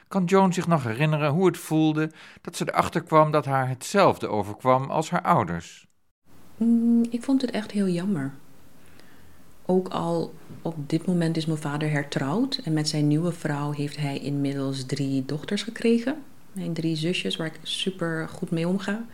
Kan 0.09 0.25
Joan 0.25 0.53
zich 0.53 0.67
nog 0.67 0.83
herinneren 0.83 1.31
hoe 1.31 1.47
het 1.47 1.59
voelde 1.59 2.11
dat 2.41 2.57
ze 2.57 2.69
erachter 2.69 3.03
kwam 3.03 3.31
dat 3.31 3.45
haar 3.45 3.69
hetzelfde 3.69 4.29
overkwam 4.29 4.91
als 4.91 5.11
haar 5.11 5.23
ouders? 5.23 5.87
Mm, 6.57 7.05
ik 7.11 7.23
vond 7.23 7.41
het 7.41 7.51
echt 7.51 7.71
heel 7.71 7.89
jammer. 7.89 8.33
Ook 9.67 9.89
al 9.89 10.35
op 10.63 10.89
dit 10.89 11.07
moment 11.07 11.37
is 11.37 11.47
mijn 11.47 11.59
vader 11.59 11.91
hertrouwd 11.91 12.61
en 12.65 12.73
met 12.73 12.89
zijn 12.89 13.09
nieuwe 13.09 13.33
vrouw 13.33 13.73
heeft 13.73 13.97
hij 13.97 14.19
inmiddels 14.19 14.87
drie 14.87 15.25
dochters 15.25 15.63
gekregen. 15.63 16.23
Mijn 16.53 16.73
drie 16.73 16.97
zusjes 16.97 17.37
waar 17.37 17.47
ik 17.47 17.59
super 17.63 18.29
goed 18.29 18.51
mee 18.51 18.69
omga. 18.69 19.05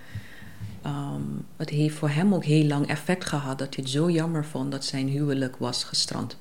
Um, 0.87 1.47
het 1.57 1.69
heeft 1.69 1.95
voor 1.97 2.09
hem 2.09 2.35
ook 2.35 2.45
heel 2.45 2.67
lang 2.67 2.87
effect 2.87 3.25
gehad 3.25 3.59
dat 3.59 3.75
hij 3.75 3.85
het 3.85 3.93
zo 3.93 4.11
jammer 4.11 4.45
vond 4.45 4.71
dat 4.71 4.85
zijn 4.85 5.09
huwelijk 5.09 5.57
was 5.57 5.85
gestrand. 5.85 6.37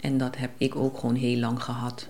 En 0.00 0.18
dat 0.18 0.36
heb 0.36 0.50
ik 0.56 0.76
ook 0.76 0.98
gewoon 0.98 1.14
heel 1.14 1.38
lang 1.38 1.62
gehad. 1.62 2.08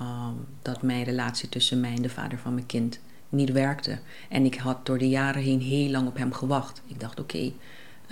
Um, 0.00 0.46
dat 0.62 0.82
mijn 0.82 1.04
relatie 1.04 1.48
tussen 1.48 1.80
mij 1.80 1.94
en 1.94 2.02
de 2.02 2.08
vader 2.08 2.38
van 2.38 2.54
mijn 2.54 2.66
kind 2.66 3.00
niet 3.28 3.52
werkte. 3.52 3.98
En 4.28 4.44
ik 4.44 4.54
had 4.54 4.86
door 4.86 4.98
de 4.98 5.08
jaren 5.08 5.42
heen 5.42 5.60
heel 5.60 5.90
lang 5.90 6.08
op 6.08 6.16
hem 6.16 6.32
gewacht. 6.32 6.82
Ik 6.86 7.00
dacht, 7.00 7.20
oké, 7.20 7.52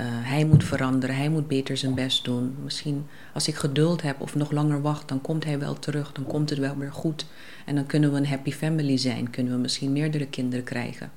uh, 0.01 0.07
hij 0.09 0.45
moet 0.45 0.65
veranderen, 0.65 1.17
hij 1.17 1.29
moet 1.29 1.49
beter 1.49 1.77
zijn 1.77 1.95
best 1.95 2.25
doen. 2.25 2.57
Misschien 2.63 3.07
als 3.35 3.49
ik 3.49 3.55
geduld 3.55 4.03
heb 4.03 4.21
of 4.21 4.35
nog 4.35 4.51
langer 4.51 4.83
wacht, 4.83 5.09
dan 5.09 5.21
komt 5.21 5.45
hij 5.45 5.59
wel 5.59 5.79
terug, 5.79 6.13
dan 6.13 6.25
komt 6.25 6.51
het 6.51 6.59
wel 6.59 6.77
weer 6.77 6.93
goed. 6.93 7.27
En 7.67 7.75
dan 7.75 7.87
kunnen 7.87 8.13
we 8.13 8.17
een 8.17 8.27
happy 8.27 8.53
family 8.53 8.97
zijn, 8.97 9.31
kunnen 9.31 9.53
we 9.53 9.59
misschien 9.59 9.93
meerdere 9.93 10.27
kinderen 10.27 10.65
krijgen. 10.65 11.11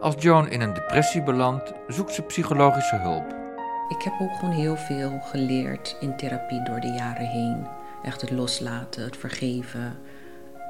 Als 0.00 0.14
Joan 0.18 0.50
in 0.50 0.60
een 0.60 0.74
depressie 0.74 1.22
belandt, 1.22 1.72
zoekt 1.88 2.14
ze 2.14 2.22
psychologische 2.22 2.96
hulp. 2.96 3.39
Ik 3.90 4.02
heb 4.02 4.12
ook 4.20 4.32
gewoon 4.38 4.54
heel 4.54 4.76
veel 4.76 5.20
geleerd 5.22 5.96
in 6.00 6.16
therapie 6.16 6.62
door 6.62 6.80
de 6.80 6.88
jaren 6.88 7.26
heen. 7.26 7.66
Echt 8.02 8.20
het 8.20 8.30
loslaten, 8.30 9.04
het 9.04 9.16
vergeven. 9.16 9.98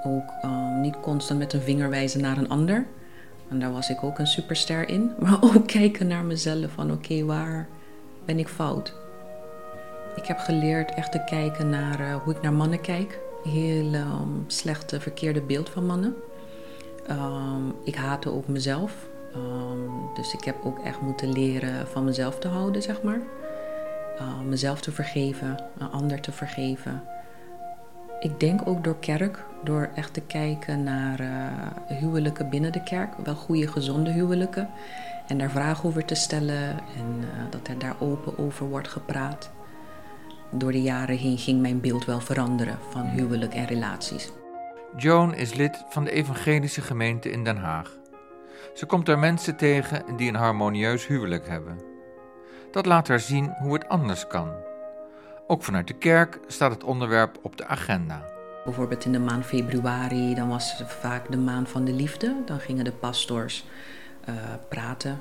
Ook 0.02 0.32
um, 0.44 0.80
niet 0.80 1.00
constant 1.00 1.38
met 1.38 1.52
een 1.52 1.60
vinger 1.60 1.90
wijzen 1.90 2.20
naar 2.20 2.38
een 2.38 2.48
ander. 2.48 2.86
En 3.48 3.58
daar 3.58 3.72
was 3.72 3.90
ik 3.90 4.02
ook 4.02 4.18
een 4.18 4.26
superster 4.26 4.88
in. 4.88 5.12
Maar 5.18 5.38
ook 5.42 5.66
kijken 5.66 6.06
naar 6.06 6.24
mezelf 6.24 6.70
van 6.70 6.92
oké, 6.92 7.24
waar 7.24 7.68
ben 8.24 8.38
ik 8.38 8.48
fout? 8.48 8.94
Ik 10.16 10.26
heb 10.26 10.38
geleerd 10.38 10.94
echt 10.94 11.12
te 11.12 11.24
kijken 11.24 11.68
naar 11.68 12.00
uh, 12.00 12.14
hoe 12.14 12.34
ik 12.34 12.42
naar 12.42 12.52
mannen 12.52 12.80
kijk. 12.80 13.18
Heel 13.44 13.94
um, 13.94 14.44
slechte, 14.46 15.00
verkeerde 15.00 15.40
beeld 15.40 15.70
van 15.70 15.86
mannen. 15.86 16.14
Um, 17.10 17.74
ik 17.84 17.94
haatte 17.94 18.32
ook 18.32 18.48
mezelf. 18.48 19.09
Um, 19.37 20.10
dus 20.14 20.34
ik 20.34 20.44
heb 20.44 20.56
ook 20.64 20.78
echt 20.78 21.00
moeten 21.00 21.32
leren 21.32 21.88
van 21.88 22.04
mezelf 22.04 22.38
te 22.38 22.49
houden, 22.49 22.82
zeg 22.82 23.02
maar. 23.02 23.20
Uh, 24.20 24.40
mezelf 24.40 24.80
te 24.80 24.92
vergeven, 24.92 25.64
een 25.78 25.90
ander 25.90 26.20
te 26.20 26.32
vergeven. 26.32 27.02
Ik 28.20 28.40
denk 28.40 28.60
ook 28.64 28.84
door 28.84 28.99
kerk, 28.99 29.44
door 29.64 29.90
echt 29.94 30.14
te 30.14 30.20
kijken 30.20 30.82
naar 30.82 31.20
uh, 31.20 31.99
huwelijken 31.99 32.49
binnen 32.49 32.72
de 32.72 32.82
kerk. 32.82 33.14
Wel 33.25 33.34
goede, 33.34 33.66
gezonde 33.66 34.10
huwelijken. 34.10 34.68
En 35.26 35.38
daar 35.38 35.50
vragen 35.50 35.88
over 35.88 36.04
te 36.04 36.14
stellen 36.14 36.68
en 36.70 37.18
uh, 37.18 37.26
dat 37.50 37.68
er 37.68 37.78
daar 37.78 37.96
open 37.99 38.38
over 38.38 38.68
wordt 38.68 38.88
gepraat. 38.88 39.50
Door 40.50 40.72
de 40.72 40.82
jaren 40.82 41.16
heen 41.16 41.38
ging 41.38 41.60
mijn 41.60 41.80
beeld 41.80 42.04
wel 42.04 42.20
veranderen 42.20 42.78
van 42.90 43.06
huwelijk 43.06 43.54
en 43.54 43.66
relaties. 43.66 44.32
Joan 44.96 45.34
is 45.34 45.54
lid 45.54 45.84
van 45.88 46.04
de 46.04 46.10
Evangelische 46.10 46.80
Gemeente 46.80 47.30
in 47.30 47.44
Den 47.44 47.56
Haag. 47.56 48.00
Ze 48.74 48.86
komt 48.86 49.08
er 49.08 49.18
mensen 49.18 49.56
tegen 49.56 50.16
die 50.16 50.28
een 50.28 50.34
harmonieus 50.34 51.06
huwelijk 51.06 51.48
hebben. 51.48 51.80
Dat 52.70 52.86
laat 52.86 53.08
haar 53.08 53.20
zien 53.20 53.54
hoe 53.58 53.72
het 53.72 53.88
anders 53.88 54.26
kan. 54.26 54.52
Ook 55.46 55.62
vanuit 55.62 55.86
de 55.86 55.94
kerk 55.94 56.38
staat 56.46 56.70
het 56.70 56.84
onderwerp 56.84 57.38
op 57.42 57.56
de 57.56 57.66
agenda. 57.66 58.24
Bijvoorbeeld 58.64 59.04
in 59.04 59.12
de 59.12 59.18
maand 59.18 59.44
februari, 59.46 60.34
dan 60.34 60.48
was 60.48 60.78
het 60.78 60.92
vaak 60.92 61.30
de 61.30 61.36
maand 61.36 61.68
van 61.68 61.84
de 61.84 61.92
liefde. 61.92 62.36
Dan 62.44 62.60
gingen 62.60 62.84
de 62.84 62.92
pastors 62.92 63.64
uh, 64.28 64.34
praten. 64.68 65.20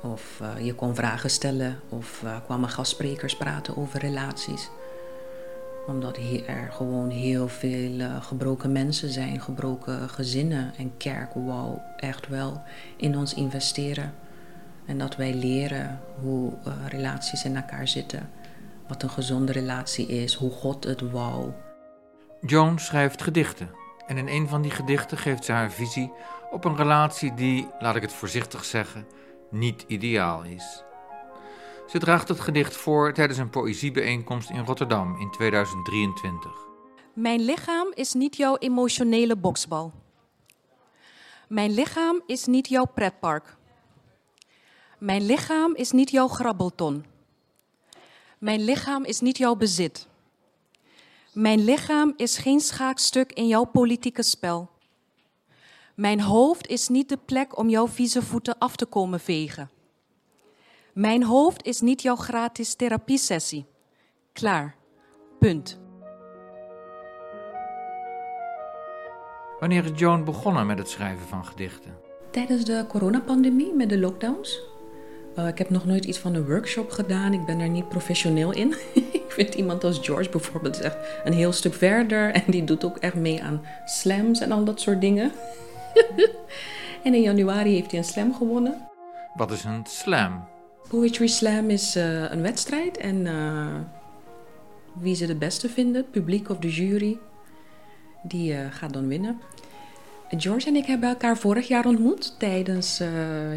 Of 0.00 0.40
uh, 0.42 0.64
je 0.64 0.74
kon 0.74 0.94
vragen 0.94 1.30
stellen. 1.30 1.80
Of 1.88 2.22
uh, 2.24 2.36
kwamen 2.44 2.68
gastsprekers 2.68 3.36
praten 3.36 3.76
over 3.76 4.00
relaties 4.00 4.70
omdat 5.86 6.16
er 6.46 6.72
gewoon 6.72 7.10
heel 7.10 7.48
veel 7.48 7.90
uh, 7.90 8.22
gebroken 8.22 8.72
mensen 8.72 9.08
zijn, 9.08 9.40
gebroken 9.40 10.08
gezinnen. 10.08 10.72
En 10.78 10.96
kerk 10.96 11.34
wou 11.34 11.78
echt 11.96 12.28
wel 12.28 12.62
in 12.96 13.16
ons 13.16 13.34
investeren. 13.34 14.14
En 14.86 14.98
dat 14.98 15.16
wij 15.16 15.34
leren 15.34 16.00
hoe 16.20 16.52
uh, 16.66 16.72
relaties 16.88 17.44
in 17.44 17.56
elkaar 17.56 17.88
zitten. 17.88 18.30
Wat 18.88 19.02
een 19.02 19.10
gezonde 19.10 19.52
relatie 19.52 20.06
is, 20.06 20.34
hoe 20.34 20.50
God 20.50 20.84
het 20.84 21.10
wou. 21.10 21.50
Joan 22.40 22.78
schrijft 22.78 23.22
gedichten. 23.22 23.70
En 24.06 24.16
in 24.16 24.28
een 24.28 24.48
van 24.48 24.62
die 24.62 24.70
gedichten 24.70 25.18
geeft 25.18 25.44
ze 25.44 25.52
haar 25.52 25.70
visie 25.70 26.12
op 26.50 26.64
een 26.64 26.76
relatie 26.76 27.34
die, 27.34 27.68
laat 27.78 27.96
ik 27.96 28.02
het 28.02 28.12
voorzichtig 28.12 28.64
zeggen, 28.64 29.06
niet 29.50 29.84
ideaal 29.86 30.42
is. 30.42 30.84
Ze 31.86 31.98
draagt 31.98 32.28
het 32.28 32.40
gedicht 32.40 32.76
voor 32.76 33.12
tijdens 33.12 33.38
een 33.38 33.50
poëziebijeenkomst 33.50 34.50
in 34.50 34.64
Rotterdam 34.64 35.16
in 35.20 35.30
2023. 35.30 36.52
Mijn 37.14 37.40
lichaam 37.40 37.92
is 37.94 38.12
niet 38.12 38.36
jouw 38.36 38.56
emotionele 38.56 39.36
boksbal. 39.36 39.92
Mijn 41.48 41.70
lichaam 41.70 42.22
is 42.26 42.46
niet 42.46 42.68
jouw 42.68 42.84
pretpark. 42.84 43.56
Mijn 44.98 45.26
lichaam 45.26 45.74
is 45.74 45.90
niet 45.90 46.10
jouw 46.10 46.28
grabbelton. 46.28 47.04
Mijn 48.38 48.64
lichaam 48.64 49.04
is 49.04 49.20
niet 49.20 49.38
jouw 49.38 49.54
bezit. 49.54 50.08
Mijn 51.32 51.64
lichaam 51.64 52.12
is 52.16 52.38
geen 52.38 52.60
schaakstuk 52.60 53.32
in 53.32 53.46
jouw 53.46 53.64
politieke 53.64 54.22
spel. 54.22 54.70
Mijn 55.94 56.20
hoofd 56.20 56.66
is 56.66 56.88
niet 56.88 57.08
de 57.08 57.18
plek 57.24 57.58
om 57.58 57.68
jouw 57.68 57.88
vieze 57.88 58.22
voeten 58.22 58.58
af 58.58 58.76
te 58.76 58.86
komen 58.86 59.20
vegen. 59.20 59.70
Mijn 60.96 61.24
hoofd 61.24 61.66
is 61.66 61.80
niet 61.80 62.02
jouw 62.02 62.16
gratis 62.16 62.74
therapiesessie. 62.74 63.66
Klaar. 64.32 64.74
Punt. 65.38 65.80
Wanneer 69.60 69.84
is 69.84 69.90
Joan 69.94 70.24
begonnen 70.24 70.66
met 70.66 70.78
het 70.78 70.88
schrijven 70.88 71.26
van 71.26 71.44
gedichten? 71.44 71.98
Tijdens 72.30 72.64
de 72.64 72.84
coronapandemie 72.88 73.74
met 73.74 73.88
de 73.88 73.98
lockdowns. 73.98 74.60
Uh, 75.38 75.48
ik 75.48 75.58
heb 75.58 75.70
nog 75.70 75.84
nooit 75.84 76.04
iets 76.04 76.18
van 76.18 76.34
een 76.34 76.46
workshop 76.46 76.90
gedaan. 76.90 77.32
Ik 77.32 77.44
ben 77.44 77.58
daar 77.58 77.68
niet 77.68 77.88
professioneel 77.88 78.52
in. 78.52 78.74
ik 79.20 79.24
vind 79.28 79.54
iemand 79.54 79.84
als 79.84 79.98
George 79.98 80.30
bijvoorbeeld 80.30 80.80
echt 80.80 80.96
een 81.24 81.32
heel 81.32 81.52
stuk 81.52 81.74
verder. 81.74 82.32
En 82.44 82.44
die 82.46 82.64
doet 82.64 82.84
ook 82.84 82.96
echt 82.96 83.14
mee 83.14 83.42
aan 83.42 83.62
slams 83.84 84.40
en 84.40 84.52
al 84.52 84.64
dat 84.64 84.80
soort 84.80 85.00
dingen. 85.00 85.32
en 87.04 87.14
in 87.14 87.22
januari 87.22 87.74
heeft 87.74 87.90
hij 87.90 88.00
een 88.00 88.06
slam 88.06 88.34
gewonnen. 88.34 88.88
Wat 89.34 89.50
is 89.50 89.64
een 89.64 89.84
slam? 89.86 90.54
Poetry 90.88 91.26
Slam 91.26 91.70
is 91.70 91.96
uh, 91.96 92.30
een 92.30 92.42
wedstrijd 92.42 92.96
en 92.96 93.26
uh, 93.26 93.74
wie 94.92 95.14
ze 95.14 95.24
het 95.24 95.38
beste 95.38 95.68
vinden, 95.68 95.94
het 95.94 96.10
publiek 96.10 96.48
of 96.48 96.58
de 96.58 96.70
jury, 96.70 97.18
die 98.22 98.52
uh, 98.52 98.58
gaat 98.70 98.92
dan 98.92 99.08
winnen. 99.08 99.40
George 100.28 100.66
en 100.66 100.76
ik 100.76 100.86
hebben 100.86 101.08
elkaar 101.08 101.38
vorig 101.38 101.68
jaar 101.68 101.86
ontmoet 101.86 102.38
tijdens 102.38 102.98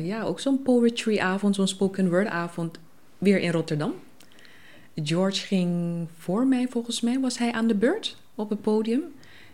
ja, 0.02 0.22
ook 0.24 0.40
zo'n 0.40 0.62
poetry 0.62 1.20
avond, 1.20 1.56
zo'n 1.56 1.68
spoken 1.68 2.10
word 2.10 2.28
avond, 2.28 2.80
weer 3.18 3.40
in 3.40 3.52
Rotterdam. 3.52 3.94
George 4.96 5.46
ging 5.46 6.08
voor 6.18 6.48
mij, 6.48 6.68
volgens 6.68 7.02
mij 7.02 7.20
was 7.20 7.38
hij 7.38 7.52
aan 7.52 7.68
de 7.68 7.76
beurt 7.76 8.18
op 8.36 8.50
het 8.50 8.62
podium. 8.62 9.02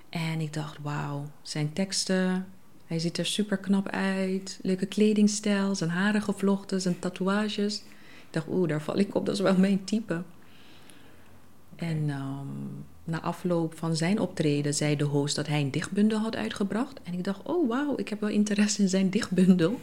En 0.09 0.39
ik 0.39 0.53
dacht, 0.53 0.77
wauw, 0.81 1.25
zijn 1.41 1.73
teksten, 1.73 2.47
hij 2.85 2.99
ziet 2.99 3.17
er 3.17 3.25
super 3.25 3.57
knap 3.57 3.89
uit. 3.89 4.59
Leuke 4.61 4.85
kledingstijl, 4.85 5.75
zijn 5.75 5.89
haren 5.89 6.21
gevlochten, 6.21 6.81
zijn 6.81 6.99
tatoeages. 6.99 7.75
Ik 7.75 8.31
dacht, 8.31 8.47
oeh, 8.49 8.69
daar 8.69 8.81
val 8.81 8.97
ik 8.97 9.15
op, 9.15 9.25
dat 9.25 9.35
is 9.35 9.41
wel 9.41 9.57
mijn 9.57 9.83
type. 9.83 10.21
En 11.75 12.09
um, 12.09 12.85
na 13.03 13.21
afloop 13.21 13.77
van 13.77 13.95
zijn 13.95 14.19
optreden 14.19 14.73
zei 14.73 14.95
de 14.95 15.03
host 15.03 15.35
dat 15.35 15.47
hij 15.47 15.61
een 15.61 15.71
dichtbundel 15.71 16.19
had 16.19 16.35
uitgebracht. 16.35 16.99
En 17.03 17.13
ik 17.13 17.23
dacht, 17.23 17.41
oh 17.43 17.69
wauw, 17.69 17.93
ik 17.97 18.09
heb 18.09 18.19
wel 18.19 18.29
interesse 18.29 18.81
in 18.81 18.89
zijn 18.89 19.09
dichtbundel. 19.09 19.79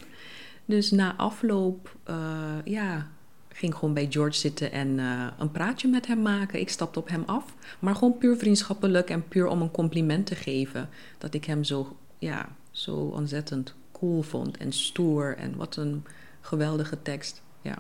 Dus 0.64 0.90
na 0.90 1.16
afloop, 1.16 1.96
uh, 2.10 2.16
ja, 2.64 3.08
ging 3.48 3.74
gewoon 3.74 3.94
bij 3.94 4.06
George 4.10 4.38
zitten 4.38 4.72
en 4.72 4.88
uh, 4.88 5.26
een 5.38 5.50
praatje 5.50 5.88
met 5.88 6.06
hem 6.06 6.22
maken. 6.22 6.60
Ik 6.60 6.68
stapte 6.68 6.98
op 6.98 7.08
hem 7.08 7.22
af, 7.26 7.54
maar 7.78 7.94
gewoon 7.94 8.18
puur 8.18 8.36
vriendschappelijk 8.36 9.10
en 9.10 9.28
puur 9.28 9.46
om 9.46 9.62
een 9.62 9.70
compliment 9.70 10.26
te 10.26 10.34
geven. 10.34 10.88
Dat 11.18 11.34
ik 11.34 11.44
hem 11.44 11.64
zo, 11.64 11.96
ja, 12.18 12.48
zo 12.72 12.96
ontzettend 12.96 13.74
cool 13.92 14.22
vond 14.22 14.56
en 14.56 14.72
stoer. 14.72 15.36
En 15.36 15.56
wat 15.56 15.76
een 15.76 16.04
geweldige 16.40 17.02
tekst. 17.02 17.42
Ja. 17.60 17.78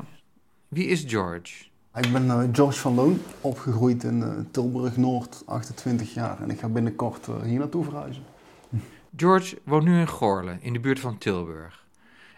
Wie 0.68 0.86
is 0.86 1.04
George? 1.06 1.64
Ik 1.94 2.12
ben 2.12 2.24
uh, 2.24 2.42
George 2.52 2.78
van 2.78 2.94
Loon, 2.94 3.20
opgegroeid 3.40 4.04
in 4.04 4.18
uh, 4.18 4.28
Tilburg-Noord, 4.50 5.42
28 5.46 6.14
jaar. 6.14 6.42
En 6.42 6.50
ik 6.50 6.58
ga 6.58 6.68
binnenkort 6.68 7.26
uh, 7.26 7.42
hier 7.42 7.58
naartoe 7.58 7.84
verhuizen. 7.84 8.22
George 9.16 9.58
woont 9.64 9.84
nu 9.84 10.00
in 10.00 10.08
Goorle, 10.08 10.58
in 10.60 10.72
de 10.72 10.80
buurt 10.80 11.00
van 11.00 11.18
Tilburg. 11.18 11.86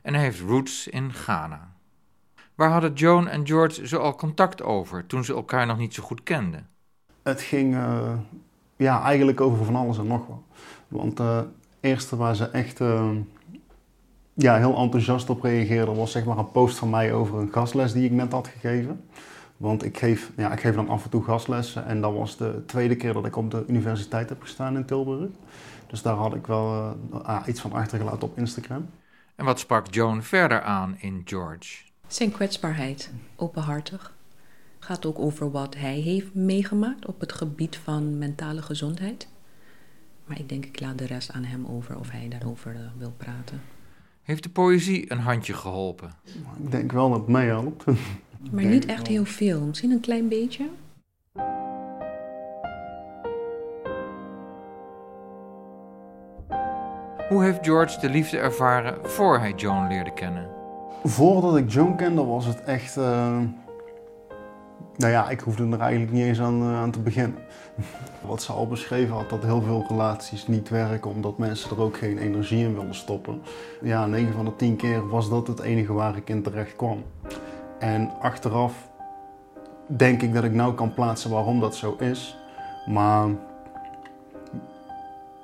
En 0.03 0.15
hij 0.15 0.23
heeft 0.23 0.41
roots 0.41 0.89
in 0.89 1.13
Ghana. 1.13 1.73
Waar 2.55 2.71
hadden 2.71 2.93
Joan 2.93 3.29
en 3.29 3.47
George 3.47 3.87
zo 3.87 3.99
al 3.99 4.15
contact 4.15 4.63
over 4.63 5.07
toen 5.07 5.25
ze 5.25 5.35
elkaar 5.35 5.67
nog 5.67 5.79
niet 5.79 5.95
zo 5.95 6.03
goed 6.03 6.23
kenden? 6.23 6.69
Het 7.23 7.41
ging 7.41 7.77
ja, 8.77 9.03
eigenlijk 9.03 9.41
over 9.41 9.65
van 9.65 9.77
alles 9.77 9.99
en 9.99 10.07
nog 10.07 10.27
wat. 10.27 10.43
Want 10.89 11.21
eerste 11.85 12.17
waar 12.17 12.37
ze 12.37 12.45
echt 12.49 12.79
ja, 14.35 14.57
heel 14.57 14.77
enthousiast 14.77 15.31
op 15.31 15.43
reageerde 15.43 15.95
was 15.95 16.13
zeg 16.13 16.25
maar 16.25 16.39
een 16.39 16.51
post 16.51 16.79
van 16.79 16.91
mij 16.91 17.13
over 17.13 17.39
een 17.39 17.53
gastles 17.53 17.93
die 17.93 18.05
ik 18.05 18.11
net 18.11 18.33
had 18.33 18.49
gegeven. 18.49 19.05
Want 19.57 19.85
ik 19.85 19.99
geef, 19.99 20.33
ja, 20.37 20.53
ik 20.53 20.61
geef 20.61 20.75
dan 20.75 20.89
af 20.89 21.05
en 21.05 21.11
toe 21.11 21.25
gastlessen 21.25 21.87
en 21.87 22.01
dat 22.01 22.13
was 22.13 22.37
de 22.37 22.63
tweede 22.67 22.97
keer 22.97 23.13
dat 23.13 23.27
ik 23.27 23.37
op 23.37 23.51
de 23.51 23.65
universiteit 23.67 24.29
heb 24.29 24.43
gestaan 24.43 24.77
in 24.77 24.85
Tilburg. 24.85 25.31
Dus 25.87 26.03
daar 26.03 26.15
had 26.15 26.35
ik 26.35 26.47
wel 26.47 26.97
uh, 27.13 27.43
iets 27.47 27.61
van 27.61 27.73
achtergelaten 27.73 28.23
op 28.23 28.39
Instagram. 28.39 28.89
En 29.35 29.45
wat 29.45 29.59
sprak 29.59 29.95
Joan 29.95 30.23
verder 30.23 30.63
aan 30.63 30.97
in 30.99 31.23
George? 31.25 31.83
Zijn 32.07 32.33
kwetsbaarheid, 32.33 33.13
openhartig. 33.37 34.13
Gaat 34.79 35.07
ook 35.07 35.19
over 35.19 35.51
wat 35.51 35.75
hij 35.77 35.99
heeft 35.99 36.35
meegemaakt 36.35 37.07
op 37.07 37.21
het 37.21 37.33
gebied 37.33 37.77
van 37.77 38.19
mentale 38.19 38.63
gezondheid. 38.63 39.29
Maar 40.25 40.39
ik 40.39 40.49
denk, 40.49 40.65
ik 40.65 40.81
laat 40.81 40.99
de 40.99 41.07
rest 41.07 41.33
aan 41.33 41.45
hem 41.45 41.67
over 41.67 41.99
of 41.99 42.11
hij 42.11 42.29
daarover 42.29 42.75
uh, 42.75 42.81
wil 42.99 43.13
praten. 43.17 43.61
Heeft 44.23 44.43
de 44.43 44.49
poëzie 44.49 45.13
een 45.13 45.19
handje 45.19 45.53
geholpen? 45.53 46.11
Ik 46.65 46.71
denk 46.71 46.93
wel 46.93 47.09
dat 47.09 47.19
het 47.19 47.29
mij 47.29 47.47
helpt. 47.47 47.85
Maar 48.51 48.65
niet 48.65 48.87
echt 48.87 49.07
heel 49.07 49.25
veel, 49.25 49.61
misschien 49.61 49.91
een 49.91 50.01
klein 50.01 50.29
beetje. 50.29 50.69
Hoe 57.29 57.43
heeft 57.43 57.59
George 57.63 58.01
de 58.01 58.09
liefde 58.09 58.39
ervaren 58.39 59.11
voor 59.11 59.39
hij 59.39 59.53
Joan 59.57 59.89
leerde 59.89 60.13
kennen? 60.13 60.49
Voordat 61.03 61.57
ik 61.57 61.71
Joan 61.71 61.97
kende 61.97 62.25
was 62.25 62.47
het 62.47 62.61
echt... 62.61 62.97
Uh... 62.97 63.39
Nou 64.97 65.13
ja, 65.13 65.29
ik 65.29 65.41
hoefde 65.41 65.69
er 65.71 65.81
eigenlijk 65.81 66.13
niet 66.13 66.25
eens 66.25 66.41
aan, 66.41 66.63
uh, 66.63 66.77
aan 66.77 66.91
te 66.91 67.01
beginnen. 67.01 67.39
Wat 68.27 68.43
ze 68.43 68.53
al 68.53 68.67
beschreven 68.67 69.15
had, 69.15 69.31
dat 69.31 69.43
heel 69.43 69.63
veel 69.63 69.85
relaties 69.89 70.47
niet 70.47 70.69
werken 70.69 71.11
omdat 71.11 71.39
mensen 71.39 71.71
er 71.71 71.83
ook 71.83 71.97
geen 71.97 72.19
energie 72.19 72.65
in 72.65 72.75
willen 72.75 72.95
stoppen. 72.95 73.43
Ja, 73.83 74.07
9 74.07 74.33
van 74.33 74.45
de 74.45 74.57
10 74.57 74.77
keer 74.77 75.09
was 75.09 75.31
dat 75.31 75.47
het 75.47 75.61
enige 75.61 75.93
waar 75.93 76.17
ik 76.17 76.29
in 76.29 76.43
terecht 76.43 76.77
kwam. 76.77 77.05
En 77.79 78.11
achteraf 78.21 78.89
denk 79.87 80.23
ik 80.23 80.35
dat 80.35 80.45
ik 80.45 80.53
nou 80.53 80.75
kan 80.75 80.95
plaatsen 80.95 81.31
waarom 81.31 81.61
dat 81.61 81.77
zo 81.77 81.97
is. 81.99 82.37
Maar 82.87 83.29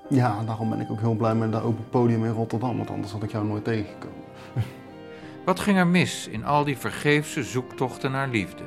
ja, 0.09 0.43
daarom 0.47 0.71
ben 0.71 0.81
ik 0.81 0.91
ook 0.91 1.01
heel 1.01 1.15
blij 1.15 1.35
met 1.35 1.53
dat 1.53 1.63
open 1.63 1.89
podium 1.89 2.25
in 2.25 2.33
Rotterdam, 2.33 2.77
want 2.77 2.91
anders 2.91 3.13
had 3.13 3.23
ik 3.23 3.31
jou 3.31 3.47
nooit 3.47 3.65
tegengekomen. 3.65 4.19
Wat 5.45 5.61
ging 5.61 5.79
er 5.79 5.87
mis 5.87 6.29
in 6.29 6.45
al 6.45 6.65
die 6.65 6.79
vergeefse 6.79 7.45
zoektochten 7.45 8.11
naar 8.11 8.29
liefde? 8.29 8.65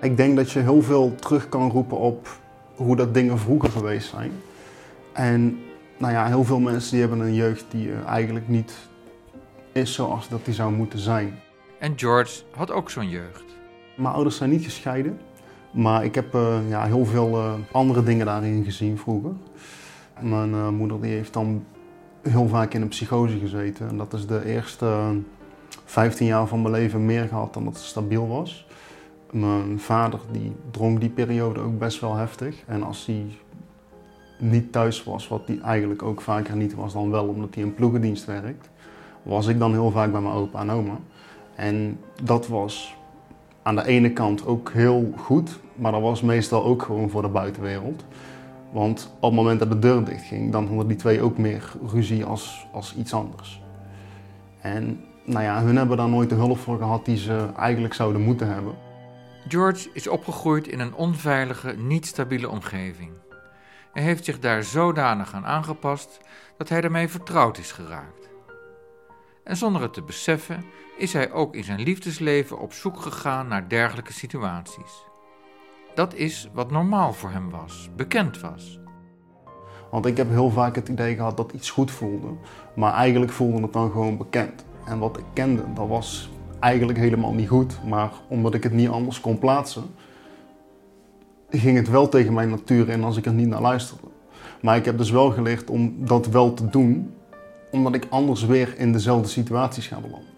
Ik 0.00 0.16
denk 0.16 0.36
dat 0.36 0.50
je 0.50 0.60
heel 0.60 0.82
veel 0.82 1.14
terug 1.14 1.48
kan 1.48 1.70
roepen 1.70 1.98
op 1.98 2.28
hoe 2.74 2.96
dat 2.96 3.14
dingen 3.14 3.38
vroeger 3.38 3.70
geweest 3.70 4.08
zijn. 4.08 4.32
En 5.12 5.58
nou 5.98 6.12
ja, 6.12 6.26
heel 6.26 6.44
veel 6.44 6.58
mensen 6.58 6.90
die 6.90 7.00
hebben 7.00 7.20
een 7.20 7.34
jeugd 7.34 7.64
die 7.70 7.92
eigenlijk 8.06 8.48
niet 8.48 8.74
is 9.72 9.94
zoals 9.94 10.28
dat 10.28 10.44
die 10.44 10.54
zou 10.54 10.72
moeten 10.72 10.98
zijn. 10.98 11.38
En 11.78 11.92
George 11.96 12.42
had 12.54 12.70
ook 12.70 12.90
zo'n 12.90 13.08
jeugd. 13.08 13.44
Mijn 13.96 14.14
ouders 14.14 14.36
zijn 14.36 14.50
niet 14.50 14.64
gescheiden, 14.64 15.20
maar 15.70 16.04
ik 16.04 16.14
heb 16.14 16.34
uh, 16.34 16.58
ja, 16.68 16.84
heel 16.84 17.04
veel 17.04 17.38
uh, 17.38 17.52
andere 17.72 18.02
dingen 18.02 18.26
daarin 18.26 18.64
gezien 18.64 18.98
vroeger. 18.98 19.32
Mijn 20.20 20.50
uh, 20.50 20.68
moeder 20.68 21.00
die 21.00 21.12
heeft 21.12 21.32
dan 21.32 21.64
heel 22.22 22.48
vaak 22.48 22.74
in 22.74 22.82
een 22.82 22.88
psychose 22.88 23.38
gezeten. 23.38 23.88
En 23.88 23.96
dat 23.96 24.12
is 24.12 24.26
de 24.26 24.44
eerste 24.44 25.16
15 25.84 26.26
jaar 26.26 26.46
van 26.46 26.62
mijn 26.62 26.74
leven 26.74 27.04
meer 27.04 27.28
gehad 27.28 27.54
dan 27.54 27.64
dat 27.64 27.74
het 27.74 27.82
stabiel 27.82 28.28
was. 28.28 28.66
Mijn 29.30 29.80
vader 29.80 30.20
die 30.32 30.52
dronk 30.70 31.00
die 31.00 31.10
periode 31.10 31.60
ook 31.60 31.78
best 31.78 32.00
wel 32.00 32.14
heftig. 32.14 32.62
En 32.66 32.82
als 32.82 33.06
hij 33.06 33.26
niet 34.38 34.72
thuis 34.72 35.04
was, 35.04 35.28
wat 35.28 35.42
hij 35.46 35.58
eigenlijk 35.60 36.02
ook 36.02 36.20
vaker 36.20 36.56
niet 36.56 36.74
was 36.74 36.92
dan 36.92 37.10
wel 37.10 37.26
omdat 37.26 37.54
hij 37.54 37.64
in 37.64 37.74
ploegendienst 37.74 38.24
werkt, 38.24 38.70
was 39.22 39.46
ik 39.46 39.58
dan 39.58 39.72
heel 39.72 39.90
vaak 39.90 40.12
bij 40.12 40.20
mijn 40.20 40.34
opa 40.34 40.60
en 40.60 40.70
oma. 40.70 40.98
En 41.54 41.98
dat 42.22 42.48
was 42.48 42.96
aan 43.62 43.76
de 43.76 43.86
ene 43.86 44.12
kant 44.12 44.46
ook 44.46 44.70
heel 44.70 45.12
goed, 45.16 45.58
maar 45.74 45.92
dat 45.92 46.00
was 46.00 46.22
meestal 46.22 46.64
ook 46.64 46.82
gewoon 46.82 47.10
voor 47.10 47.22
de 47.22 47.28
buitenwereld. 47.28 48.04
Want 48.72 49.12
op 49.14 49.22
het 49.22 49.32
moment 49.32 49.58
dat 49.58 49.70
de 49.70 49.78
deur 49.78 50.04
dicht 50.04 50.24
ging, 50.24 50.52
dan 50.52 50.66
hadden 50.66 50.86
die 50.88 50.96
twee 50.96 51.22
ook 51.22 51.38
meer 51.38 51.72
ruzie 51.92 52.24
als, 52.24 52.66
als 52.72 52.96
iets 52.96 53.14
anders. 53.14 53.62
En 54.60 55.00
nou 55.24 55.44
ja, 55.44 55.62
hun 55.62 55.76
hebben 55.76 55.96
daar 55.96 56.08
nooit 56.08 56.28
de 56.28 56.34
hulp 56.34 56.58
voor 56.58 56.78
gehad 56.78 57.04
die 57.04 57.16
ze 57.16 57.46
eigenlijk 57.56 57.94
zouden 57.94 58.20
moeten 58.22 58.52
hebben. 58.52 58.74
George 59.48 59.88
is 59.92 60.08
opgegroeid 60.08 60.68
in 60.68 60.80
een 60.80 60.94
onveilige, 60.94 61.72
niet 61.72 62.06
stabiele 62.06 62.48
omgeving. 62.48 63.10
Hij 63.92 64.02
heeft 64.02 64.24
zich 64.24 64.38
daar 64.38 64.64
zodanig 64.64 65.34
aan 65.34 65.46
aangepast 65.46 66.20
dat 66.56 66.68
hij 66.68 66.80
ermee 66.80 67.08
vertrouwd 67.08 67.58
is 67.58 67.72
geraakt. 67.72 68.28
En 69.44 69.56
zonder 69.56 69.82
het 69.82 69.92
te 69.92 70.02
beseffen 70.02 70.64
is 70.98 71.12
hij 71.12 71.32
ook 71.32 71.54
in 71.54 71.64
zijn 71.64 71.80
liefdesleven 71.80 72.58
op 72.58 72.72
zoek 72.72 73.00
gegaan 73.00 73.48
naar 73.48 73.68
dergelijke 73.68 74.12
situaties. 74.12 75.04
Dat 75.94 76.14
is 76.14 76.48
wat 76.52 76.70
normaal 76.70 77.12
voor 77.12 77.30
hem 77.30 77.50
was, 77.50 77.90
bekend 77.96 78.40
was. 78.40 78.80
Want 79.90 80.06
ik 80.06 80.16
heb 80.16 80.28
heel 80.28 80.50
vaak 80.50 80.74
het 80.74 80.88
idee 80.88 81.14
gehad 81.14 81.36
dat 81.36 81.52
iets 81.52 81.70
goed 81.70 81.90
voelde, 81.90 82.36
maar 82.74 82.92
eigenlijk 82.92 83.32
voelde 83.32 83.62
het 83.62 83.72
dan 83.72 83.90
gewoon 83.90 84.16
bekend. 84.16 84.64
En 84.84 84.98
wat 84.98 85.18
ik 85.18 85.24
kende, 85.32 85.72
dat 85.72 85.88
was 85.88 86.30
eigenlijk 86.60 86.98
helemaal 86.98 87.32
niet 87.32 87.48
goed, 87.48 87.84
maar 87.84 88.12
omdat 88.28 88.54
ik 88.54 88.62
het 88.62 88.72
niet 88.72 88.88
anders 88.88 89.20
kon 89.20 89.38
plaatsen, 89.38 89.84
ging 91.50 91.76
het 91.76 91.88
wel 91.88 92.08
tegen 92.08 92.32
mijn 92.32 92.50
natuur 92.50 92.88
in 92.88 93.04
als 93.04 93.16
ik 93.16 93.26
er 93.26 93.32
niet 93.32 93.48
naar 93.48 93.60
luisterde. 93.60 94.08
Maar 94.62 94.76
ik 94.76 94.84
heb 94.84 94.98
dus 94.98 95.10
wel 95.10 95.30
geleerd 95.30 95.70
om 95.70 95.94
dat 96.06 96.26
wel 96.26 96.54
te 96.54 96.68
doen, 96.68 97.14
omdat 97.70 97.94
ik 97.94 98.06
anders 98.10 98.44
weer 98.44 98.74
in 98.78 98.92
dezelfde 98.92 99.28
situaties 99.28 99.86
ga 99.86 100.00
belanden. 100.00 100.28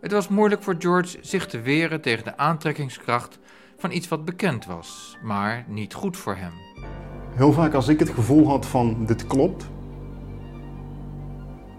Het 0.00 0.12
was 0.12 0.28
moeilijk 0.28 0.62
voor 0.62 0.74
George 0.78 1.18
zich 1.20 1.46
te 1.46 1.60
weren 1.60 2.00
tegen 2.00 2.24
de 2.24 2.36
aantrekkingskracht 2.36 3.38
van 3.76 3.92
iets 3.92 4.08
wat 4.08 4.24
bekend 4.24 4.66
was, 4.66 5.18
maar 5.22 5.64
niet 5.68 5.94
goed 5.94 6.16
voor 6.16 6.36
hem. 6.36 6.52
Heel 7.34 7.52
vaak 7.52 7.74
als 7.74 7.88
ik 7.88 7.98
het 7.98 8.10
gevoel 8.10 8.48
had 8.48 8.66
van 8.66 9.06
dit 9.06 9.26
klopt, 9.26 9.64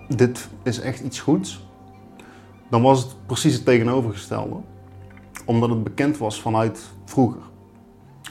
dit 0.08 0.49
is 0.63 0.80
echt 0.80 0.99
iets 0.99 1.19
goeds, 1.19 1.64
dan 2.69 2.82
was 2.82 3.04
het 3.04 3.25
precies 3.25 3.54
het 3.54 3.65
tegenovergestelde. 3.65 4.62
Omdat 5.45 5.69
het 5.69 5.84
bekend 5.84 6.17
was 6.17 6.41
vanuit 6.41 6.89
vroeger. 7.06 7.41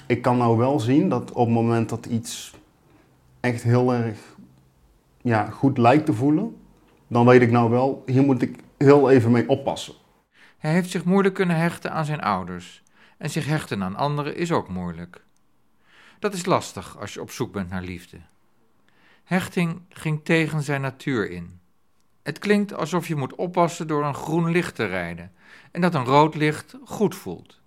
Ik 0.06 0.22
kan 0.22 0.36
nou 0.36 0.56
wel 0.56 0.80
zien 0.80 1.08
dat 1.08 1.32
op 1.32 1.46
het 1.46 1.54
moment 1.54 1.88
dat 1.88 2.06
iets 2.06 2.54
echt 3.40 3.62
heel 3.62 3.94
erg 3.94 4.36
ja, 5.22 5.50
goed 5.50 5.78
lijkt 5.78 6.06
te 6.06 6.12
voelen, 6.12 6.56
dan 7.08 7.26
weet 7.26 7.42
ik 7.42 7.50
nou 7.50 7.70
wel, 7.70 8.02
hier 8.06 8.22
moet 8.22 8.42
ik 8.42 8.58
heel 8.78 9.10
even 9.10 9.30
mee 9.30 9.48
oppassen. 9.48 9.94
Hij 10.58 10.72
heeft 10.72 10.90
zich 10.90 11.04
moeilijk 11.04 11.34
kunnen 11.34 11.56
hechten 11.56 11.92
aan 11.92 12.04
zijn 12.04 12.20
ouders. 12.20 12.82
En 13.18 13.30
zich 13.30 13.46
hechten 13.46 13.82
aan 13.82 13.96
anderen 13.96 14.36
is 14.36 14.52
ook 14.52 14.68
moeilijk. 14.68 15.24
Dat 16.18 16.34
is 16.34 16.46
lastig 16.46 16.98
als 17.00 17.14
je 17.14 17.20
op 17.20 17.30
zoek 17.30 17.52
bent 17.52 17.70
naar 17.70 17.82
liefde. 17.82 18.20
Hechting 19.24 19.80
ging 19.88 20.24
tegen 20.24 20.62
zijn 20.62 20.80
natuur 20.80 21.30
in. 21.30 21.60
Het 22.24 22.38
klinkt 22.38 22.74
alsof 22.74 23.08
je 23.08 23.16
moet 23.16 23.34
oppassen 23.34 23.86
door 23.86 24.04
een 24.04 24.14
groen 24.14 24.50
licht 24.50 24.74
te 24.74 24.84
rijden 24.84 25.30
en 25.70 25.80
dat 25.80 25.94
een 25.94 26.04
rood 26.04 26.34
licht 26.34 26.76
goed 26.84 27.14
voelt. 27.14 27.60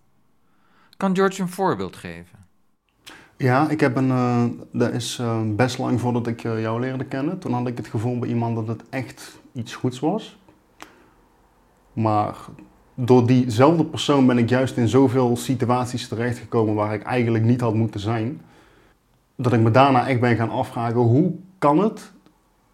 Kan 0.97 1.15
George 1.15 1.41
een 1.41 1.49
voorbeeld 1.49 1.95
geven? 1.95 2.45
Ja, 3.37 3.69
ik 3.69 3.79
heb 3.79 3.95
een. 3.95 4.07
Uh, 4.07 4.43
dat 4.71 4.91
is 4.91 5.17
uh, 5.21 5.41
best 5.45 5.77
lang 5.77 5.99
voordat 5.99 6.27
ik 6.27 6.43
uh, 6.43 6.61
jou 6.61 6.79
leerde 6.79 7.05
kennen. 7.05 7.39
Toen 7.39 7.53
had 7.53 7.67
ik 7.67 7.77
het 7.77 7.87
gevoel 7.87 8.19
bij 8.19 8.29
iemand 8.29 8.55
dat 8.55 8.67
het 8.67 8.83
echt 8.89 9.39
iets 9.53 9.75
goeds 9.75 9.99
was. 9.99 10.39
Maar 11.93 12.35
door 12.93 13.27
diezelfde 13.27 13.85
persoon 13.85 14.25
ben 14.25 14.37
ik 14.37 14.49
juist 14.49 14.77
in 14.77 14.87
zoveel 14.87 15.37
situaties 15.37 16.07
terechtgekomen 16.07 16.75
waar 16.75 16.93
ik 16.93 17.03
eigenlijk 17.03 17.43
niet 17.43 17.61
had 17.61 17.73
moeten 17.73 17.99
zijn. 17.99 18.41
Dat 19.35 19.53
ik 19.53 19.59
me 19.59 19.71
daarna 19.71 20.07
echt 20.07 20.19
ben 20.19 20.35
gaan 20.35 20.49
afvragen: 20.49 20.99
hoe 20.99 21.33
kan 21.57 21.79
het 21.79 22.11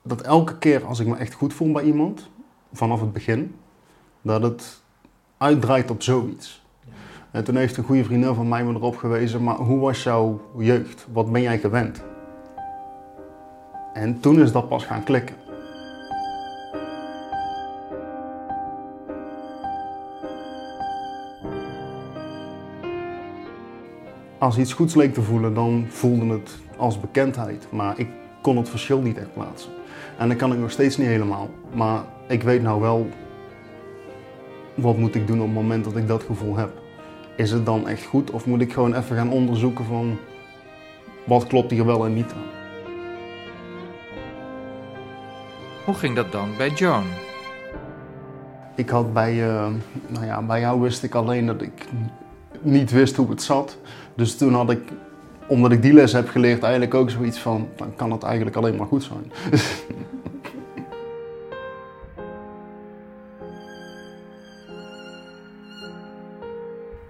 dat 0.03 0.21
elke 0.21 0.57
keer 0.57 0.85
als 0.85 0.99
ik 0.99 1.07
me 1.07 1.15
echt 1.15 1.33
goed 1.33 1.53
voel 1.53 1.71
bij 1.71 1.83
iemand, 1.83 2.29
vanaf 2.73 3.01
het 3.01 3.13
begin, 3.13 3.55
dat 4.21 4.41
het 4.41 4.81
uitdraait 5.37 5.91
op 5.91 6.01
zoiets? 6.01 6.65
En 7.31 7.43
toen 7.43 7.55
heeft 7.55 7.77
een 7.77 7.83
goede 7.83 8.03
vriendin 8.03 8.35
van 8.35 8.49
mij 8.49 8.63
me 8.63 8.73
erop 8.73 8.97
gewezen, 8.97 9.43
maar 9.43 9.55
hoe 9.55 9.79
was 9.79 10.03
jouw 10.03 10.41
jeugd? 10.57 11.07
Wat 11.11 11.31
ben 11.31 11.41
jij 11.41 11.59
gewend? 11.59 12.03
En 13.93 14.19
toen 14.19 14.41
is 14.41 14.51
dat 14.51 14.67
pas 14.67 14.85
gaan 14.85 15.03
klikken. 15.03 15.35
als 24.43 24.57
iets 24.57 24.73
goeds 24.73 24.95
leek 24.95 25.13
te 25.13 25.21
voelen, 25.21 25.53
dan 25.53 25.85
voelde 25.89 26.25
het 26.25 26.57
als 26.77 26.99
bekendheid. 26.99 27.67
Maar 27.71 27.99
ik 27.99 28.07
kon 28.41 28.57
het 28.57 28.69
verschil 28.69 29.01
niet 29.01 29.17
echt 29.17 29.33
plaatsen. 29.33 29.71
En 30.17 30.27
dat 30.27 30.37
kan 30.37 30.53
ik 30.53 30.59
nog 30.59 30.71
steeds 30.71 30.97
niet 30.97 31.07
helemaal. 31.07 31.49
Maar 31.73 32.01
ik 32.27 32.43
weet 32.43 32.61
nou 32.61 32.81
wel, 32.81 33.09
wat 34.73 34.97
moet 34.97 35.15
ik 35.15 35.27
doen 35.27 35.39
op 35.39 35.45
het 35.45 35.53
moment 35.53 35.83
dat 35.83 35.95
ik 35.95 36.07
dat 36.07 36.23
gevoel 36.23 36.55
heb? 36.55 36.81
Is 37.35 37.51
het 37.51 37.65
dan 37.65 37.87
echt 37.87 38.03
goed 38.03 38.31
of 38.31 38.45
moet 38.45 38.61
ik 38.61 38.73
gewoon 38.73 38.95
even 38.95 39.15
gaan 39.15 39.31
onderzoeken 39.31 39.85
van 39.85 40.17
wat 41.23 41.47
klopt 41.47 41.71
hier 41.71 41.85
wel 41.85 42.05
en 42.05 42.13
niet 42.13 42.31
aan? 42.33 42.51
Hoe 45.85 45.93
ging 45.93 46.15
dat 46.15 46.31
dan 46.31 46.49
bij 46.57 46.69
Joan? 46.69 47.03
Ik 48.75 48.89
had 48.89 49.13
bij, 49.13 49.33
uh, 49.33 49.67
nou 50.07 50.25
ja, 50.25 50.41
bij 50.41 50.59
jou 50.59 50.81
wist 50.81 51.03
ik 51.03 51.15
alleen 51.15 51.45
dat 51.45 51.61
ik 51.61 51.87
niet 52.61 52.91
wist 52.91 53.15
hoe 53.15 53.29
het 53.29 53.41
zat. 53.41 53.77
Dus 54.15 54.37
toen 54.37 54.53
had 54.53 54.71
ik, 54.71 54.81
omdat 55.53 55.71
ik 55.71 55.81
die 55.81 55.93
les 55.93 56.13
heb 56.13 56.29
geleerd, 56.29 56.63
eigenlijk 56.63 56.93
ook 56.93 57.09
zoiets 57.09 57.39
van, 57.39 57.67
dan 57.75 57.95
kan 57.95 58.11
het 58.11 58.23
eigenlijk 58.23 58.55
alleen 58.55 58.75
maar 58.75 58.87
goed 58.87 59.03
zijn. 59.03 59.31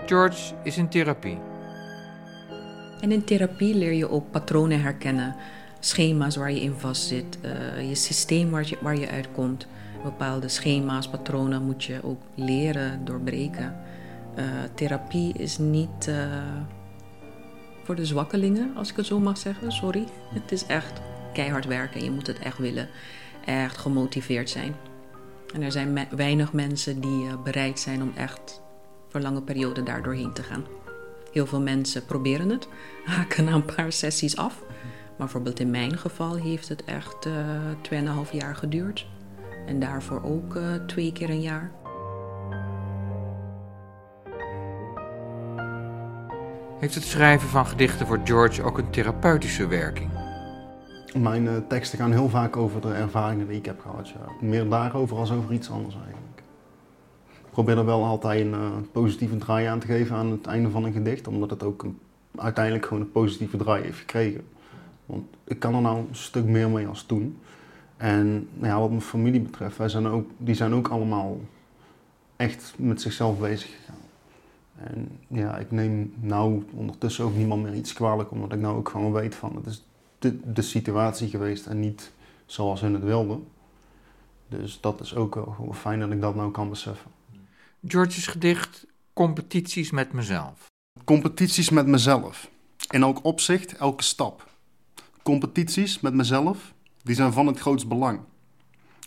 George 0.06 0.54
is 0.64 0.78
in 0.78 0.90
therapie. 0.90 1.38
En 3.02 3.12
in 3.12 3.24
therapie 3.24 3.76
leer 3.76 3.94
je 3.94 4.10
ook 4.10 4.32
patronen 4.32 4.82
herkennen, 4.82 5.36
schema's 5.80 6.36
waar 6.36 6.52
je 6.52 6.62
in 6.62 6.74
vastzit, 6.78 7.38
uh, 7.46 7.90
je 7.90 7.96
systeem 7.96 8.50
waar 8.50 8.68
je, 8.68 8.78
waar 8.82 8.98
je 8.98 9.10
uitkomt. 9.10 9.68
Bepaalde 10.04 10.48
schema's, 10.48 11.08
patronen 11.10 11.64
moet 11.64 11.84
je 11.84 12.00
ook 12.04 12.22
leren 12.36 13.06
doorbreken. 13.06 13.76
Uh, 14.36 14.44
therapie 14.76 15.34
is 15.38 15.58
niet 15.58 16.08
uh, 16.10 16.16
voor 17.84 17.96
de 17.96 18.06
zwakkelingen, 18.06 18.76
als 18.76 18.90
ik 18.90 18.96
het 18.96 19.06
zo 19.06 19.20
mag 19.20 19.38
zeggen. 19.38 19.72
Sorry. 19.72 20.06
Het 20.34 20.52
is 20.52 20.66
echt 20.66 21.02
keihard 21.34 21.66
werken. 21.66 22.04
Je 22.04 22.12
moet 22.12 22.28
het 22.28 22.40
echt 22.40 22.58
willen. 22.58 22.90
Echt 23.46 23.78
gemotiveerd 23.78 24.50
zijn. 24.50 24.76
En 25.54 25.62
er 25.62 25.72
zijn 25.72 26.08
weinig 26.16 26.54
mensen 26.54 27.02
die 27.02 27.26
uh, 27.26 27.44
bereid 27.44 27.80
zijn 27.80 28.02
om 28.02 28.12
echt 28.16 28.62
voor 29.10 29.22
lange 29.22 29.42
perioden 29.42 29.86
daar 29.86 30.04
doorheen 30.04 30.34
te 30.34 30.44
gaan. 30.44 30.66
Heel 31.32 31.46
veel 31.46 31.62
mensen 31.62 32.06
proberen 32.06 32.50
het, 32.50 32.68
haken 33.06 33.44
na 33.44 33.52
een 33.52 33.66
paar 33.76 33.92
sessies 33.92 34.38
af. 34.38 34.62
Maar 35.08 35.18
bijvoorbeeld 35.18 35.60
in 35.60 35.72
mijn 35.72 35.98
geval 35.98 36.36
heeft 36.36 36.70
het 36.70 36.84
echt 36.84 37.26
uh, 37.92 38.26
2,5 38.26 38.32
jaar 38.32 38.56
geduurd. 38.56 39.08
En 39.66 39.80
daarvoor 39.80 40.24
ook 40.24 40.56
uh, 40.56 40.74
twee 40.74 41.12
keer 41.12 41.30
een 41.30 41.42
jaar. 41.42 41.72
Heeft 46.84 46.96
het 46.96 47.04
schrijven 47.04 47.50
van 47.50 47.66
gedichten 47.66 48.08
voor 48.08 48.20
George 48.24 48.64
ook 48.64 48.78
een 48.78 48.90
therapeutische 48.90 49.68
werking? 49.68 50.10
Mijn 51.18 51.44
uh, 51.44 51.52
teksten 51.68 51.98
gaan 51.98 52.12
heel 52.12 52.30
vaak 52.30 52.58
over 52.58 52.82
de 52.82 52.94
ervaringen 52.94 53.48
die 53.48 53.58
ik 53.58 53.66
heb 53.66 53.80
gehad. 53.82 54.14
Meer 54.42 54.70
daarover 54.70 55.18
als 55.18 55.32
over 55.32 55.54
iets 55.54 55.70
anders 55.70 55.96
eigenlijk. 55.96 56.44
Ik 57.32 57.50
probeer 57.52 57.78
er 57.78 57.86
wel 57.86 58.04
altijd 58.04 58.42
een 58.42 58.52
uh, 58.52 58.68
positieve 58.92 59.38
draai 59.38 59.66
aan 59.66 59.80
te 59.80 59.88
geven 59.88 60.16
aan 60.16 60.32
het 60.32 60.46
einde 60.46 60.70
van 60.70 60.84
een 60.84 60.94
gedicht, 60.94 61.28
omdat 61.28 61.50
het 61.50 61.64
ook 61.64 61.86
uiteindelijk 62.36 62.86
gewoon 62.86 63.04
een 63.04 63.12
positieve 63.12 63.58
draai 63.58 63.84
heeft 63.84 64.00
gekregen. 64.00 64.44
Want 65.06 65.24
ik 65.44 65.60
kan 65.60 65.76
er 65.76 65.82
nou 65.82 65.98
een 65.98 66.16
stuk 66.16 66.46
meer 66.46 66.70
mee 66.70 66.88
als 66.88 67.04
toen. 67.04 67.38
En 67.98 68.48
nou 68.54 68.74
ja, 68.74 68.80
wat 68.80 68.90
mijn 68.90 69.02
familie 69.02 69.42
betreft, 69.42 69.78
wij 69.78 69.90
zijn 69.90 70.08
ook, 70.08 70.30
die 70.38 70.56
zijn 70.56 70.74
ook 70.74 70.88
allemaal 70.88 71.40
echt 72.36 72.74
met 72.78 73.02
zichzelf 73.02 73.40
bezig 73.40 73.70
gegaan. 73.70 74.03
En 74.84 75.20
ja, 75.28 75.58
ik 75.58 75.72
neem 75.72 76.14
nou 76.20 76.64
ondertussen 76.74 77.26
ook 77.26 77.36
niemand 77.36 77.64
meer 77.64 77.76
iets 77.76 77.94
kwalijk, 77.94 78.32
omdat 78.32 78.54
ik 78.54 78.60
nou 78.60 78.78
ook 78.78 78.90
gewoon 78.90 79.12
weet 79.12 79.36
van 79.36 79.56
het 79.56 79.66
is 79.66 79.84
de, 80.20 80.54
de 80.54 80.62
situatie 80.62 81.30
geweest 81.30 81.66
en 81.66 81.80
niet 81.80 82.12
zoals 82.46 82.82
hun 82.82 82.94
het 82.94 83.04
wilden. 83.04 83.48
Dus 84.48 84.80
dat 84.82 85.02
is 85.02 85.16
ook 85.16 85.36
wel 85.36 85.74
fijn 85.74 86.00
dat 86.00 86.12
ik 86.12 86.22
dat 86.22 86.36
nou 86.36 86.52
kan 86.52 86.70
beseffen. 86.70 87.12
George's 87.88 88.28
gedicht 88.28 88.86
Competities 89.14 89.92
met 89.92 90.14
mezelf. 90.14 90.66
Competities 91.04 91.70
met 91.70 91.88
mezelf. 91.88 92.50
In 92.90 93.02
elk 93.02 93.24
opzicht, 93.24 93.78
elke 93.78 94.04
stap. 94.04 94.50
Competities 95.24 96.00
met 96.00 96.14
mezelf, 96.14 96.74
die 97.04 97.16
zijn 97.16 97.34
van 97.34 97.48
het 97.48 97.60
grootst 97.60 97.88
belang. 97.88 98.20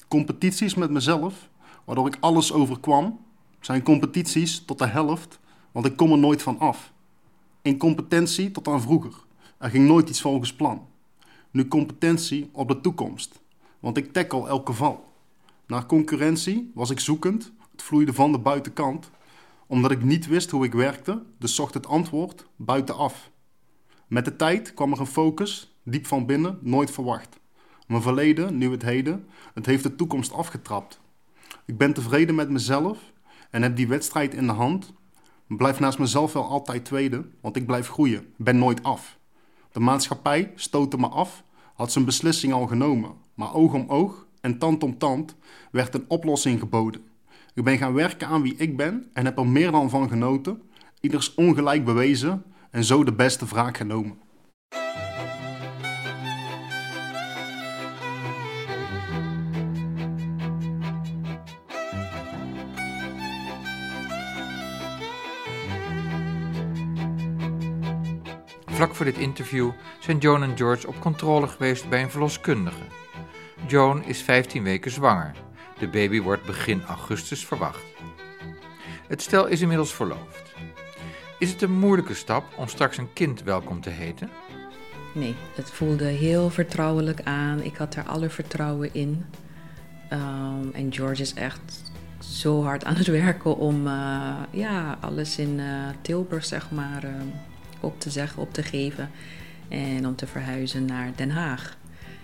Competities 0.09 0.75
met 0.75 0.91
mezelf, 0.91 1.49
waardoor 1.85 2.07
ik 2.07 2.17
alles 2.21 2.53
overkwam, 2.53 3.21
zijn 3.61 3.83
competities 3.83 4.65
tot 4.65 4.79
de 4.79 4.87
helft 4.87 5.39
want 5.77 5.89
ik 5.89 5.97
kom 5.97 6.13
er 6.13 6.19
nooit 6.19 6.43
van 6.43 6.59
af. 6.59 6.93
Incompetentie 7.63 8.51
tot 8.51 8.69
aan 8.69 8.81
vroeger. 8.81 9.13
Er 9.59 9.71
ging 9.71 9.87
nooit 9.87 10.09
iets 10.09 10.21
volgens 10.21 10.55
plan. 10.55 10.87
Nu 11.51 11.69
competentie 11.69 12.49
op 12.53 12.69
de 12.69 12.81
toekomst. 12.81 13.41
Want 13.81 13.97
ik 13.97 14.13
tackle 14.13 14.49
elke 14.49 14.73
val. 14.73 15.13
Naar 15.67 15.87
concurrentie 15.87 16.71
was 16.75 16.91
ik 16.91 17.01
zoekend. 17.01 17.53
Het 17.73 17.83
vloeide 17.83 18.13
van 18.13 18.33
de 18.33 18.39
buitenkant. 18.39 19.11
Omdat 19.67 19.91
ik 19.91 20.03
niet 20.03 20.27
wist 20.27 20.51
hoe 20.51 20.65
ik 20.65 20.73
werkte, 20.73 21.23
dus 21.39 21.55
zocht 21.55 21.75
het 21.75 21.87
antwoord 21.87 22.47
buitenaf. 22.57 23.31
Met 24.07 24.25
de 24.25 24.37
tijd 24.37 24.75
kwam 24.75 24.93
er 24.93 25.01
een 25.01 25.07
focus, 25.07 25.77
diep 25.83 26.07
van 26.07 26.27
binnen, 26.27 26.59
nooit 26.63 26.91
verwacht. 26.91 27.41
Mijn 27.87 28.03
verleden, 28.03 28.59
nu 28.59 28.71
het 28.71 28.83
heden, 28.83 29.27
het 29.55 29.67
heeft 29.67 29.83
de 29.83 29.97
toekomst 29.97 30.33
afgetrapt. 30.33 31.01
Ik 31.65 31.79
ben 31.79 31.93
tevreden 31.93 32.35
met 32.35 32.51
mezelf 32.51 32.99
en 33.51 33.63
heb 33.63 33.77
die 33.77 33.89
wedstrijd 33.89 34.35
in 34.35 34.47
de 34.47 34.53
hand 34.53 34.95
Blijf 35.47 35.81
naast 35.81 35.99
mezelf 35.99 36.33
wel 36.33 36.45
altijd 36.45 36.85
tweede, 36.85 37.25
want 37.41 37.57
ik 37.57 37.67
blijf 37.67 37.89
groeien, 37.89 38.27
ben 38.37 38.59
nooit 38.59 38.83
af. 38.83 39.19
De 39.73 39.81
maatschappij 39.81 40.53
stootte 40.55 40.99
me 40.99 41.09
af, 41.09 41.43
had 41.75 41.93
zijn 41.93 42.05
beslissing 42.05 42.53
al 42.53 42.67
genomen. 42.67 43.11
Maar 43.35 43.55
oog 43.55 43.73
om 43.73 43.85
oog 43.89 44.27
en 44.41 44.59
tand 44.59 44.83
om 44.83 44.99
tand 44.99 45.37
werd 45.71 45.95
een 45.95 46.05
oplossing 46.09 46.61
geboden. 46.61 47.01
Ik 47.55 47.65
ben 47.65 47.79
gaan 47.79 47.93
werken 47.93 48.27
aan 48.27 48.43
wie 48.43 48.57
ik 48.57 48.77
ben 48.77 49.11
en 49.13 49.25
heb 49.25 49.39
er 49.39 49.47
meer 49.47 49.71
dan 49.71 49.91
van 49.91 50.09
genoten. 50.09 50.63
Ieders 51.01 51.35
ongelijk 51.35 51.85
bewezen 51.85 52.45
en 52.71 52.85
zo 52.85 53.05
de 53.05 53.13
beste 53.13 53.47
wraak 53.47 53.77
genomen. 53.77 54.19
Vlak 68.77 68.95
voor 68.95 69.05
dit 69.05 69.19
interview 69.19 69.71
zijn 70.01 70.19
Joan 70.19 70.43
en 70.43 70.57
George 70.57 70.87
op 70.87 71.01
controle 71.01 71.47
geweest 71.47 71.89
bij 71.89 72.03
een 72.03 72.11
verloskundige. 72.11 72.83
Joan 73.67 74.05
is 74.05 74.23
15 74.23 74.63
weken 74.63 74.91
zwanger. 74.91 75.33
De 75.79 75.89
baby 75.89 76.21
wordt 76.21 76.45
begin 76.45 76.83
augustus 76.83 77.47
verwacht. 77.47 77.85
Het 79.09 79.23
stel 79.23 79.47
is 79.47 79.61
inmiddels 79.61 79.95
verloofd. 79.95 80.55
Is 81.39 81.51
het 81.51 81.63
een 81.63 81.79
moeilijke 81.79 82.15
stap 82.15 82.45
om 82.57 82.69
straks 82.69 82.97
een 82.97 83.13
kind 83.13 83.43
welkom 83.43 83.81
te 83.81 83.91
heten? 83.91 84.31
Nee, 85.15 85.35
het 85.55 85.71
voelde 85.71 86.05
heel 86.05 86.51
vertrouwelijk 86.51 87.21
aan. 87.25 87.63
Ik 87.63 87.77
had 87.77 87.95
er 87.95 88.05
alle 88.05 88.31
vertrouwen 88.31 88.95
in. 88.95 89.25
Um, 90.13 90.71
en 90.73 90.93
George 90.93 91.23
is 91.23 91.35
echt 91.35 91.93
zo 92.19 92.63
hard 92.63 92.85
aan 92.85 92.97
het 92.97 93.07
werken 93.25 93.57
om 93.57 93.87
uh, 93.87 94.35
ja, 94.51 94.99
alles 95.01 95.39
in 95.39 95.59
uh, 95.59 95.89
Tilburg, 96.01 96.45
zeg 96.45 96.71
maar, 96.71 97.05
uh, 97.05 97.11
op 97.81 98.01
te 98.01 98.11
zeggen, 98.11 98.43
op 98.43 98.53
te 98.53 98.63
geven. 98.63 99.11
En 99.69 100.07
om 100.07 100.17
te 100.17 100.27
verhuizen 100.27 100.85
naar 100.85 101.13
Den 101.17 101.31
Haag. 101.31 101.77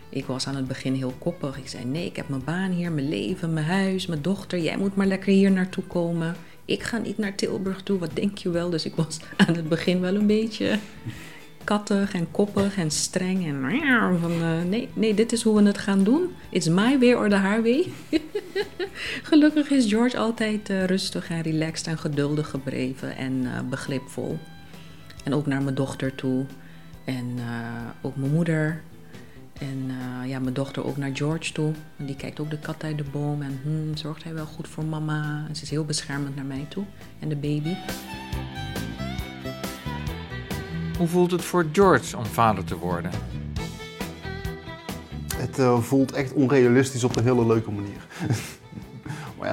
Ik 0.08 0.24
was 0.24 0.46
aan 0.46 0.56
het 0.56 0.68
begin 0.68 0.94
heel 0.94 1.14
koppig. 1.18 1.58
Ik 1.58 1.68
zei: 1.68 1.84
Nee, 1.84 2.06
ik 2.06 2.16
heb 2.16 2.28
mijn 2.28 2.44
baan 2.44 2.70
hier, 2.70 2.92
mijn 2.92 3.08
leven, 3.08 3.52
mijn 3.52 3.66
huis, 3.66 4.06
mijn 4.06 4.22
dochter. 4.22 4.58
Jij 4.58 4.76
moet 4.76 4.96
maar 4.96 5.06
lekker 5.06 5.32
hier 5.32 5.50
naartoe 5.50 5.84
komen. 5.84 6.36
Ik 6.64 6.82
ga 6.82 6.98
niet 6.98 7.18
naar 7.18 7.34
Tilburg 7.34 7.82
toe, 7.82 7.98
wat 7.98 8.10
denk 8.14 8.38
je 8.38 8.50
wel? 8.50 8.70
Dus 8.70 8.84
ik 8.84 8.94
was 8.94 9.20
aan 9.46 9.54
het 9.54 9.68
begin 9.68 10.00
wel 10.00 10.14
een 10.14 10.26
beetje 10.26 10.78
kattig 11.64 12.14
en 12.14 12.30
koppig 12.30 12.76
en 12.76 12.90
streng. 12.90 13.46
En 13.46 14.18
van 14.20 14.32
uh, 14.32 14.62
nee, 14.68 14.88
nee, 14.92 15.14
dit 15.14 15.32
is 15.32 15.42
hoe 15.42 15.56
we 15.56 15.66
het 15.66 15.78
gaan 15.78 16.04
doen. 16.04 16.30
It's 16.50 16.68
my 16.68 16.98
way 16.98 17.12
or 17.12 17.28
the 17.28 17.38
highway. 17.38 17.86
Gelukkig 19.30 19.70
is 19.70 19.86
George 19.86 20.18
altijd 20.18 20.70
uh, 20.70 20.84
rustig 20.84 21.30
en 21.30 21.42
relaxed 21.42 21.86
en 21.86 21.98
geduldig 21.98 22.50
gebleven 22.50 23.16
en 23.16 23.32
uh, 23.32 23.60
begripvol. 23.70 24.38
En 25.22 25.34
ook 25.34 25.46
naar 25.46 25.62
mijn 25.62 25.74
dochter 25.74 26.14
toe. 26.14 26.44
En 27.04 27.38
ook 28.00 28.16
mijn 28.16 28.32
moeder. 28.32 28.82
En 29.58 29.90
ja, 30.26 30.38
mijn 30.38 30.54
dochter 30.54 30.84
ook 30.84 30.96
naar 30.96 31.10
George 31.12 31.52
toe. 31.52 31.72
En 31.96 32.06
die 32.06 32.16
kijkt 32.16 32.40
ook 32.40 32.50
de 32.50 32.58
kat 32.58 32.84
uit 32.84 32.98
de 32.98 33.04
boom. 33.12 33.42
En 33.42 33.60
hmm, 33.62 33.96
zorgt 33.96 34.24
hij 34.24 34.34
wel 34.34 34.46
goed 34.46 34.68
voor 34.68 34.84
mama. 34.84 35.44
En 35.48 35.56
ze 35.56 35.62
is 35.62 35.70
heel 35.70 35.84
beschermend 35.84 36.36
naar 36.36 36.44
mij 36.44 36.66
toe. 36.68 36.84
En 37.18 37.28
de 37.28 37.36
baby. 37.36 37.74
Hoe 40.98 41.08
voelt 41.08 41.30
het 41.30 41.42
voor 41.42 41.66
George 41.72 42.16
om 42.16 42.24
vader 42.24 42.64
te 42.64 42.76
worden? 42.76 43.10
Het 45.36 45.58
uh, 45.58 45.80
voelt 45.80 46.12
echt 46.12 46.32
onrealistisch 46.32 47.04
op 47.04 47.16
een 47.16 47.24
hele 47.24 47.46
leuke 47.46 47.70
manier. 47.70 48.06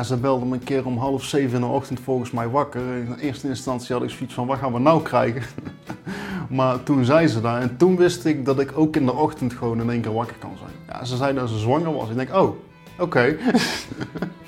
ze 0.03 0.17
belde 0.17 0.45
me 0.45 0.53
een 0.53 0.63
keer 0.63 0.85
om 0.85 0.97
half 0.97 1.23
zeven 1.23 1.55
in 1.55 1.61
de 1.61 1.67
ochtend 1.67 1.99
volgens 1.99 2.31
mij 2.31 2.49
wakker. 2.49 2.95
In 2.95 3.13
eerste 3.13 3.47
instantie 3.47 3.95
had 3.95 4.03
ik 4.03 4.09
zoiets 4.09 4.33
van, 4.33 4.47
wat 4.47 4.57
gaan 4.57 4.73
we 4.73 4.79
nou 4.79 5.01
krijgen? 5.01 5.43
Maar 6.49 6.83
toen 6.83 7.05
zei 7.05 7.27
ze 7.27 7.41
dat 7.41 7.61
en 7.61 7.77
toen 7.77 7.95
wist 7.95 8.25
ik 8.25 8.45
dat 8.45 8.59
ik 8.59 8.77
ook 8.77 8.95
in 8.95 9.05
de 9.05 9.13
ochtend 9.13 9.53
gewoon 9.53 9.81
in 9.81 9.89
één 9.89 10.01
keer 10.01 10.13
wakker 10.13 10.35
kan 10.37 10.57
zijn. 10.57 10.71
Ja, 10.87 11.05
ze 11.05 11.15
zei 11.15 11.33
dat 11.33 11.49
ze 11.49 11.57
zwanger 11.57 11.93
was. 11.93 12.09
Ik 12.09 12.15
denk, 12.15 12.35
oh, 12.35 12.55
oké. 12.99 13.37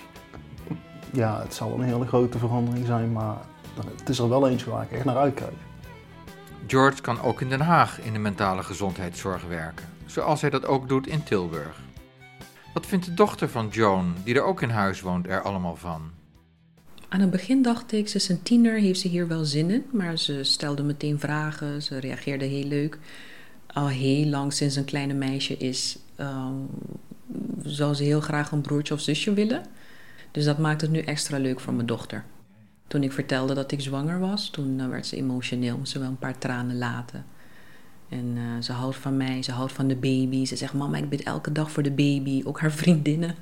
ja, 1.22 1.42
het 1.42 1.54
zal 1.54 1.74
een 1.74 1.82
hele 1.82 2.08
grote 2.08 2.38
verandering 2.38 2.86
zijn, 2.86 3.12
maar 3.12 3.36
het 3.98 4.10
is 4.10 4.20
er 4.20 4.30
wel 4.30 4.48
eentje 4.50 4.70
waar 4.70 4.84
ik 4.84 4.92
echt 4.92 5.06
naar 5.06 5.18
uitkijk. 5.18 5.54
George 6.68 7.02
kan 7.02 7.22
ook 7.22 7.42
in 7.42 7.50
Den 7.50 7.62
Haag 7.62 8.02
in 8.02 8.14
de 8.14 8.20
mentale 8.20 8.64
gezondheidszorg 8.64 9.44
werken, 9.48 9.86
zoals 10.06 10.42
hij 10.42 10.50
dat 10.50 10.66
ook 10.66 10.88
doet 10.88 11.08
in 11.08 11.24
Tilburg. 11.24 11.80
Wat 12.74 12.86
vindt 12.86 13.06
de 13.06 13.14
dochter 13.14 13.50
van 13.50 13.68
Joan, 13.72 14.16
die 14.24 14.36
er 14.36 14.44
ook 14.44 14.62
in 14.62 14.70
huis 14.70 15.02
woont, 15.02 15.28
er 15.28 15.42
allemaal 15.42 15.76
van? 15.76 16.12
Aan 17.10 17.20
het 17.20 17.30
begin 17.30 17.62
dacht 17.62 17.92
ik, 17.92 18.08
ze 18.08 18.16
is 18.16 18.30
een 18.30 18.44
tiener, 18.44 18.80
heeft 18.80 19.00
ze 19.00 19.08
hier 19.08 19.28
wel 19.28 19.46
zin 19.46 19.70
in. 19.70 19.86
Maar 19.92 20.18
ze 20.18 20.44
stelde 20.44 20.84
meteen 20.84 21.20
vragen, 21.20 21.84
ze 21.84 21.98
reageerde 21.98 22.46
heel 22.46 22.68
leuk. 22.68 22.98
Al 23.68 23.88
heel 23.88 24.26
lang, 24.26 24.54
sinds 24.54 24.76
een 24.76 24.86
kleine 24.86 25.14
meisje 25.14 25.58
is, 25.58 25.98
um, 26.20 26.68
zou 27.64 27.94
ze 27.94 28.04
heel 28.04 28.22
graag 28.22 28.52
een 28.52 28.62
broertje 28.62 28.94
of 28.94 29.00
zusje 29.00 29.34
willen. 29.34 29.64
Dus 30.32 30.46
dat 30.46 30.58
maakt 30.58 30.82
het 30.82 30.92
nu 30.92 31.00
extra 31.00 31.38
leuk 31.38 31.60
voor 31.60 31.74
mijn 31.74 31.88
dochter. 31.88 32.24
Toen 32.88 33.04
ik 33.04 33.12
vertelde 33.12 33.54
dat 33.54 33.72
ik 33.72 33.82
zwanger 33.82 34.20
was, 34.20 34.50
toen 34.50 34.80
eh, 34.80 34.88
werd 34.88 35.06
ze 35.06 35.16
emotioneel, 35.16 35.80
ze 35.84 36.00
wel 36.00 36.08
een 36.08 36.18
paar 36.18 36.38
tranen 36.38 36.78
laten. 36.78 37.26
En 38.12 38.36
uh, 38.38 38.62
ze 38.62 38.72
houdt 38.72 38.96
van 38.96 39.18
mij, 39.18 39.44
ze 39.44 39.52
houdt 39.52 39.72
van 39.72 39.88
de 39.88 39.96
baby. 39.96 40.46
Ze 40.46 40.56
zegt, 40.56 40.74
mama, 40.74 40.98
ik 40.98 41.10
bid 41.10 41.24
elke 41.24 41.52
dag 41.52 41.72
voor 41.72 41.84
de 41.84 41.92
baby, 41.92 42.42
ook 42.46 42.60
haar 42.60 42.72
vriendinnen. 42.82 43.36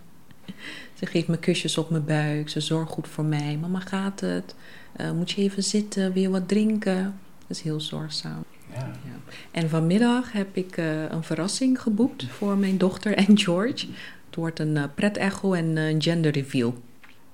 Ze 0.93 1.05
geeft 1.05 1.27
me 1.27 1.37
kusjes 1.37 1.77
op 1.77 1.89
mijn 1.89 2.05
buik, 2.05 2.49
ze 2.49 2.59
zorgt 2.59 2.91
goed 2.91 3.07
voor 3.07 3.23
mij. 3.23 3.57
Mama, 3.61 3.79
gaat 3.79 4.19
het? 4.19 4.55
Uh, 5.01 5.11
moet 5.11 5.31
je 5.31 5.41
even 5.41 5.63
zitten, 5.63 6.13
weer 6.13 6.29
wat 6.29 6.47
drinken? 6.47 7.03
Dat 7.47 7.57
is 7.57 7.61
heel 7.61 7.81
zorgzaam. 7.81 8.43
Ja. 8.73 8.77
ja. 8.79 9.33
En 9.51 9.69
vanmiddag 9.69 10.31
heb 10.31 10.55
ik 10.55 10.77
uh, 10.77 11.09
een 11.09 11.23
verrassing 11.23 11.81
geboekt 11.81 12.25
voor 12.25 12.57
mijn 12.57 12.77
dochter 12.77 13.15
en 13.15 13.37
George. 13.37 13.87
Het 14.25 14.35
wordt 14.35 14.59
een 14.59 14.93
pret-echo 14.95 15.53
en 15.53 15.77
een 15.77 16.01
gender 16.01 16.31
reveal. 16.31 16.73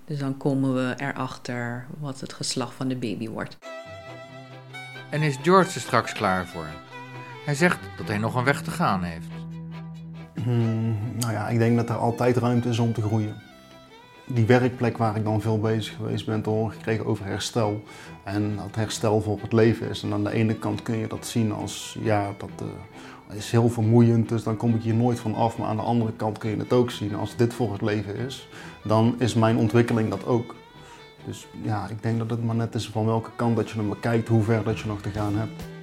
Dus 0.06 0.20
dan 0.20 0.38
komen 0.38 0.74
we 0.74 0.94
erachter 0.98 1.86
wat 2.00 2.20
het 2.20 2.34
geslacht 2.34 2.74
van 2.74 2.88
de 2.88 2.96
baby 2.96 3.30
wordt. 3.30 3.58
En 5.10 5.22
is 5.22 5.38
George 5.42 5.74
er 5.74 5.82
straks 5.82 6.14
klaar 6.14 6.48
voor? 6.48 6.68
Hij 7.46 7.56
zegt 7.56 7.80
dat 7.98 8.08
hij 8.08 8.18
nog 8.18 8.36
een 8.36 8.44
weg 8.44 8.62
te 8.62 8.72
gaan 8.72 9.04
heeft. 9.04 9.28
Hmm, 10.44 10.98
nou 11.18 11.34
ja, 11.34 11.48
ik 11.48 11.58
denk 11.58 11.76
dat 11.76 11.90
er 11.90 11.96
altijd 11.96 12.38
ruimte 12.38 12.70
is 12.70 12.80
om 12.80 12.94
te 12.94 13.02
groeien. 13.02 13.36
Die 14.28 14.46
werkplek 14.46 14.98
waar 14.98 15.16
ik 15.16 15.24
dan 15.24 15.42
veel 15.42 15.60
bezig 15.60 15.96
geweest 15.96 16.26
ben, 16.26 16.42
te 16.42 16.50
horen 16.50 16.72
gekregen 16.72 17.06
over 17.06 17.26
herstel. 17.26 17.84
En 18.24 18.56
dat 18.56 18.76
herstel 18.76 19.22
voor 19.22 19.40
het 19.42 19.54
leven 19.54 19.90
is. 19.90 20.04
En 20.04 20.14
aan 20.14 20.24
de 20.24 20.32
ene 20.32 20.56
kant 20.56 20.82
kun 20.82 20.98
je 20.98 21.08
dat 21.08 21.28
zien 21.28 21.52
als, 21.52 21.98
ja, 22.02 22.32
dat 22.38 22.50
uh, 22.62 23.38
is 23.38 23.52
heel 23.52 23.70
vermoeiend, 23.70 24.30
dus 24.30 24.44
dan 24.44 24.58
kom 24.58 24.76
ik 24.76 24.82
hier 24.82 24.96
nooit 24.96 25.20
van 25.20 25.36
af. 25.36 25.58
Maar 25.58 25.68
aan 25.68 25.76
de 25.76 25.82
andere 25.82 26.12
kant 26.14 26.38
kun 26.38 26.50
je 26.50 26.58
het 26.58 26.74
ook 26.74 26.92
zien 26.92 27.16
als 27.16 27.36
dit 27.36 27.54
voor 27.54 27.72
het 27.72 27.82
leven 27.82 28.16
is, 28.16 28.48
dan 28.84 29.16
is 29.18 29.34
mijn 29.34 29.58
ontwikkeling 29.58 30.10
dat 30.10 30.26
ook. 30.26 30.56
Dus 31.26 31.48
ja, 31.62 31.88
ik 31.90 32.04
denk 32.04 32.20
dat 32.20 32.30
het 32.30 32.44
maar 32.44 32.56
net 32.56 32.76
is 32.76 32.90
van 32.90 33.06
welke 33.06 33.32
kant 33.36 33.56
dat 33.56 33.70
je 33.70 33.78
hem 33.78 33.90
bekijkt, 33.90 34.28
hoe 34.28 34.44
ver 34.44 34.64
dat 34.64 34.80
je 34.80 34.88
nog 34.88 35.02
te 35.02 35.10
gaan 35.10 35.36
hebt. 35.38 35.75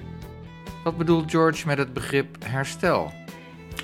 Wat 0.83 0.97
bedoelt 0.97 1.31
George 1.31 1.67
met 1.67 1.77
het 1.77 1.93
begrip 1.93 2.35
herstel? 2.45 3.11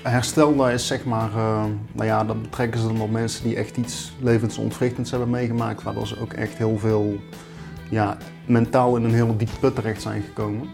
Herstel, 0.02 0.56
dat 0.56 0.68
is 0.68 0.86
zeg 0.86 1.04
maar, 1.04 1.30
uh, 1.30 1.64
nou 1.92 2.06
ja, 2.06 2.24
dat 2.24 2.42
betrekken 2.42 2.80
ze 2.80 2.86
dan 2.86 3.00
op 3.00 3.10
mensen 3.10 3.44
die 3.44 3.56
echt 3.56 3.76
iets 3.76 4.12
levensontwrichtends 4.20 5.10
hebben 5.10 5.30
meegemaakt, 5.30 5.82
waardoor 5.82 6.06
ze 6.06 6.20
ook 6.20 6.32
echt 6.32 6.54
heel 6.54 6.78
veel, 6.78 7.20
ja, 7.90 8.16
mentaal 8.46 8.96
in 8.96 9.04
een 9.04 9.14
hele 9.14 9.36
diepe 9.36 9.58
put 9.60 9.74
terecht 9.74 10.02
zijn 10.02 10.22
gekomen. 10.22 10.68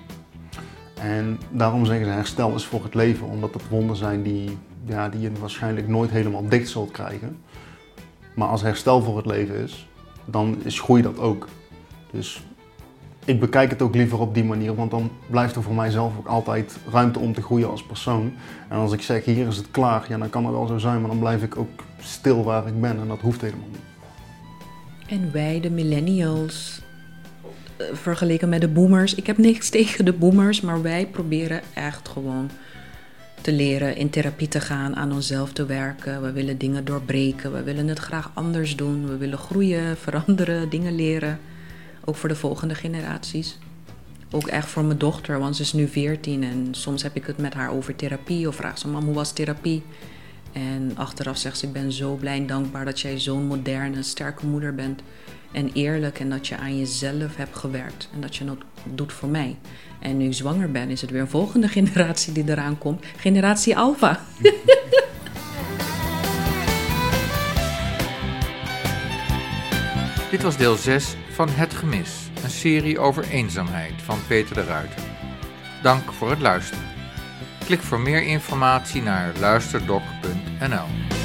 En 1.00 1.38
daarom 1.50 1.84
zeggen 1.84 2.06
ze 2.06 2.12
herstel 2.12 2.54
is 2.54 2.66
voor 2.66 2.82
het 2.84 2.94
leven, 2.94 3.26
omdat 3.26 3.54
het 3.54 3.68
wonden 3.68 3.96
zijn 3.96 4.22
die, 4.22 4.58
ja, 4.84 5.08
die 5.08 5.20
je 5.20 5.32
waarschijnlijk 5.40 5.88
nooit 5.88 6.10
helemaal 6.10 6.48
dicht 6.48 6.68
zult 6.68 6.90
krijgen. 6.90 7.38
Maar 8.34 8.48
als 8.48 8.62
herstel 8.62 9.02
voor 9.02 9.16
het 9.16 9.26
leven 9.26 9.54
is, 9.54 9.88
dan 10.24 10.56
is 10.62 10.80
groei 10.80 11.02
dat 11.02 11.18
ook. 11.18 11.48
Dus 12.10 12.46
ik 13.26 13.40
bekijk 13.40 13.70
het 13.70 13.82
ook 13.82 13.94
liever 13.94 14.20
op 14.20 14.34
die 14.34 14.44
manier, 14.44 14.74
want 14.74 14.90
dan 14.90 15.10
blijft 15.30 15.56
er 15.56 15.62
voor 15.62 15.74
mijzelf 15.74 16.18
ook 16.18 16.26
altijd 16.26 16.76
ruimte 16.90 17.18
om 17.18 17.34
te 17.34 17.42
groeien 17.42 17.70
als 17.70 17.82
persoon. 17.82 18.32
En 18.68 18.76
als 18.76 18.92
ik 18.92 19.02
zeg 19.02 19.24
hier 19.24 19.46
is 19.46 19.56
het 19.56 19.70
klaar, 19.70 20.04
ja, 20.08 20.18
dan 20.18 20.30
kan 20.30 20.44
het 20.44 20.54
wel 20.54 20.66
zo 20.66 20.78
zijn, 20.78 21.00
maar 21.00 21.10
dan 21.10 21.18
blijf 21.18 21.42
ik 21.42 21.56
ook 21.56 21.84
stil 22.00 22.44
waar 22.44 22.66
ik 22.66 22.80
ben 22.80 23.00
en 23.00 23.08
dat 23.08 23.20
hoeft 23.20 23.40
helemaal 23.40 23.68
niet. 23.68 23.80
En 25.06 25.32
wij, 25.32 25.60
de 25.60 25.70
millennials, 25.70 26.80
eh, 27.76 27.86
vergeleken 27.92 28.48
met 28.48 28.60
de 28.60 28.68
boomers, 28.68 29.14
ik 29.14 29.26
heb 29.26 29.38
niks 29.38 29.68
tegen 29.76 30.04
de 30.04 30.12
boomers, 30.12 30.60
maar 30.60 30.82
wij 30.82 31.06
proberen 31.06 31.60
echt 31.74 32.08
gewoon 32.08 32.50
te 33.40 33.52
leren, 33.52 33.96
in 33.96 34.10
therapie 34.10 34.48
te 34.48 34.60
gaan, 34.60 34.96
aan 34.96 35.12
onszelf 35.12 35.52
te 35.52 35.66
werken. 35.66 36.22
We 36.22 36.32
willen 36.32 36.58
dingen 36.58 36.84
doorbreken, 36.84 37.52
we 37.52 37.62
willen 37.62 37.88
het 37.88 37.98
graag 37.98 38.30
anders 38.34 38.76
doen, 38.76 39.08
we 39.08 39.16
willen 39.16 39.38
groeien, 39.38 39.96
veranderen, 40.06 40.68
dingen 40.68 40.94
leren. 40.94 41.38
Ook 42.08 42.16
voor 42.16 42.28
de 42.28 42.36
volgende 42.36 42.74
generaties. 42.74 43.58
Ook 44.30 44.46
echt 44.46 44.68
voor 44.68 44.84
mijn 44.84 44.98
dochter, 44.98 45.38
want 45.38 45.56
ze 45.56 45.62
is 45.62 45.72
nu 45.72 45.88
14 45.88 46.42
en 46.42 46.68
soms 46.70 47.02
heb 47.02 47.16
ik 47.16 47.26
het 47.26 47.38
met 47.38 47.54
haar 47.54 47.70
over 47.70 47.96
therapie 47.96 48.48
of 48.48 48.54
vraag 48.54 48.78
ze: 48.78 48.88
Mam, 48.88 49.04
hoe 49.04 49.14
was 49.14 49.32
therapie? 49.32 49.82
En 50.52 50.92
achteraf 50.94 51.36
zegt 51.36 51.58
ze: 51.58 51.66
Ik 51.66 51.72
ben 51.72 51.92
zo 51.92 52.14
blij 52.14 52.36
en 52.36 52.46
dankbaar 52.46 52.84
dat 52.84 53.00
jij 53.00 53.20
zo'n 53.20 53.46
moderne, 53.46 54.02
sterke 54.02 54.46
moeder 54.46 54.74
bent. 54.74 55.02
En 55.52 55.70
eerlijk 55.72 56.20
en 56.20 56.30
dat 56.30 56.46
je 56.46 56.56
aan 56.56 56.78
jezelf 56.78 57.36
hebt 57.36 57.56
gewerkt 57.56 58.08
en 58.14 58.20
dat 58.20 58.36
je 58.36 58.44
dat 58.44 58.58
doet 58.94 59.12
voor 59.12 59.28
mij. 59.28 59.56
En 60.00 60.16
nu 60.16 60.26
ik 60.26 60.34
zwanger 60.34 60.70
ben, 60.70 60.90
is 60.90 61.00
het 61.00 61.10
weer 61.10 61.20
een 61.20 61.28
volgende 61.28 61.68
generatie 61.78 62.32
die 62.32 62.50
eraan 62.50 62.78
komt: 62.78 63.04
generatie 63.16 63.76
Alpha. 63.76 64.20
Dit 70.36 70.44
was 70.44 70.56
deel 70.56 70.76
6 70.76 71.16
van 71.30 71.48
Het 71.48 71.74
Gemis, 71.74 72.30
een 72.42 72.50
serie 72.50 72.98
over 72.98 73.24
eenzaamheid 73.30 73.92
van 74.02 74.18
Peter 74.26 74.54
de 74.54 74.64
Ruiter. 74.64 75.00
Dank 75.82 76.12
voor 76.12 76.30
het 76.30 76.40
luisteren. 76.40 76.84
Klik 77.64 77.80
voor 77.80 78.00
meer 78.00 78.22
informatie 78.22 79.02
naar 79.02 79.32
luisterdoc.nl. 79.38 81.15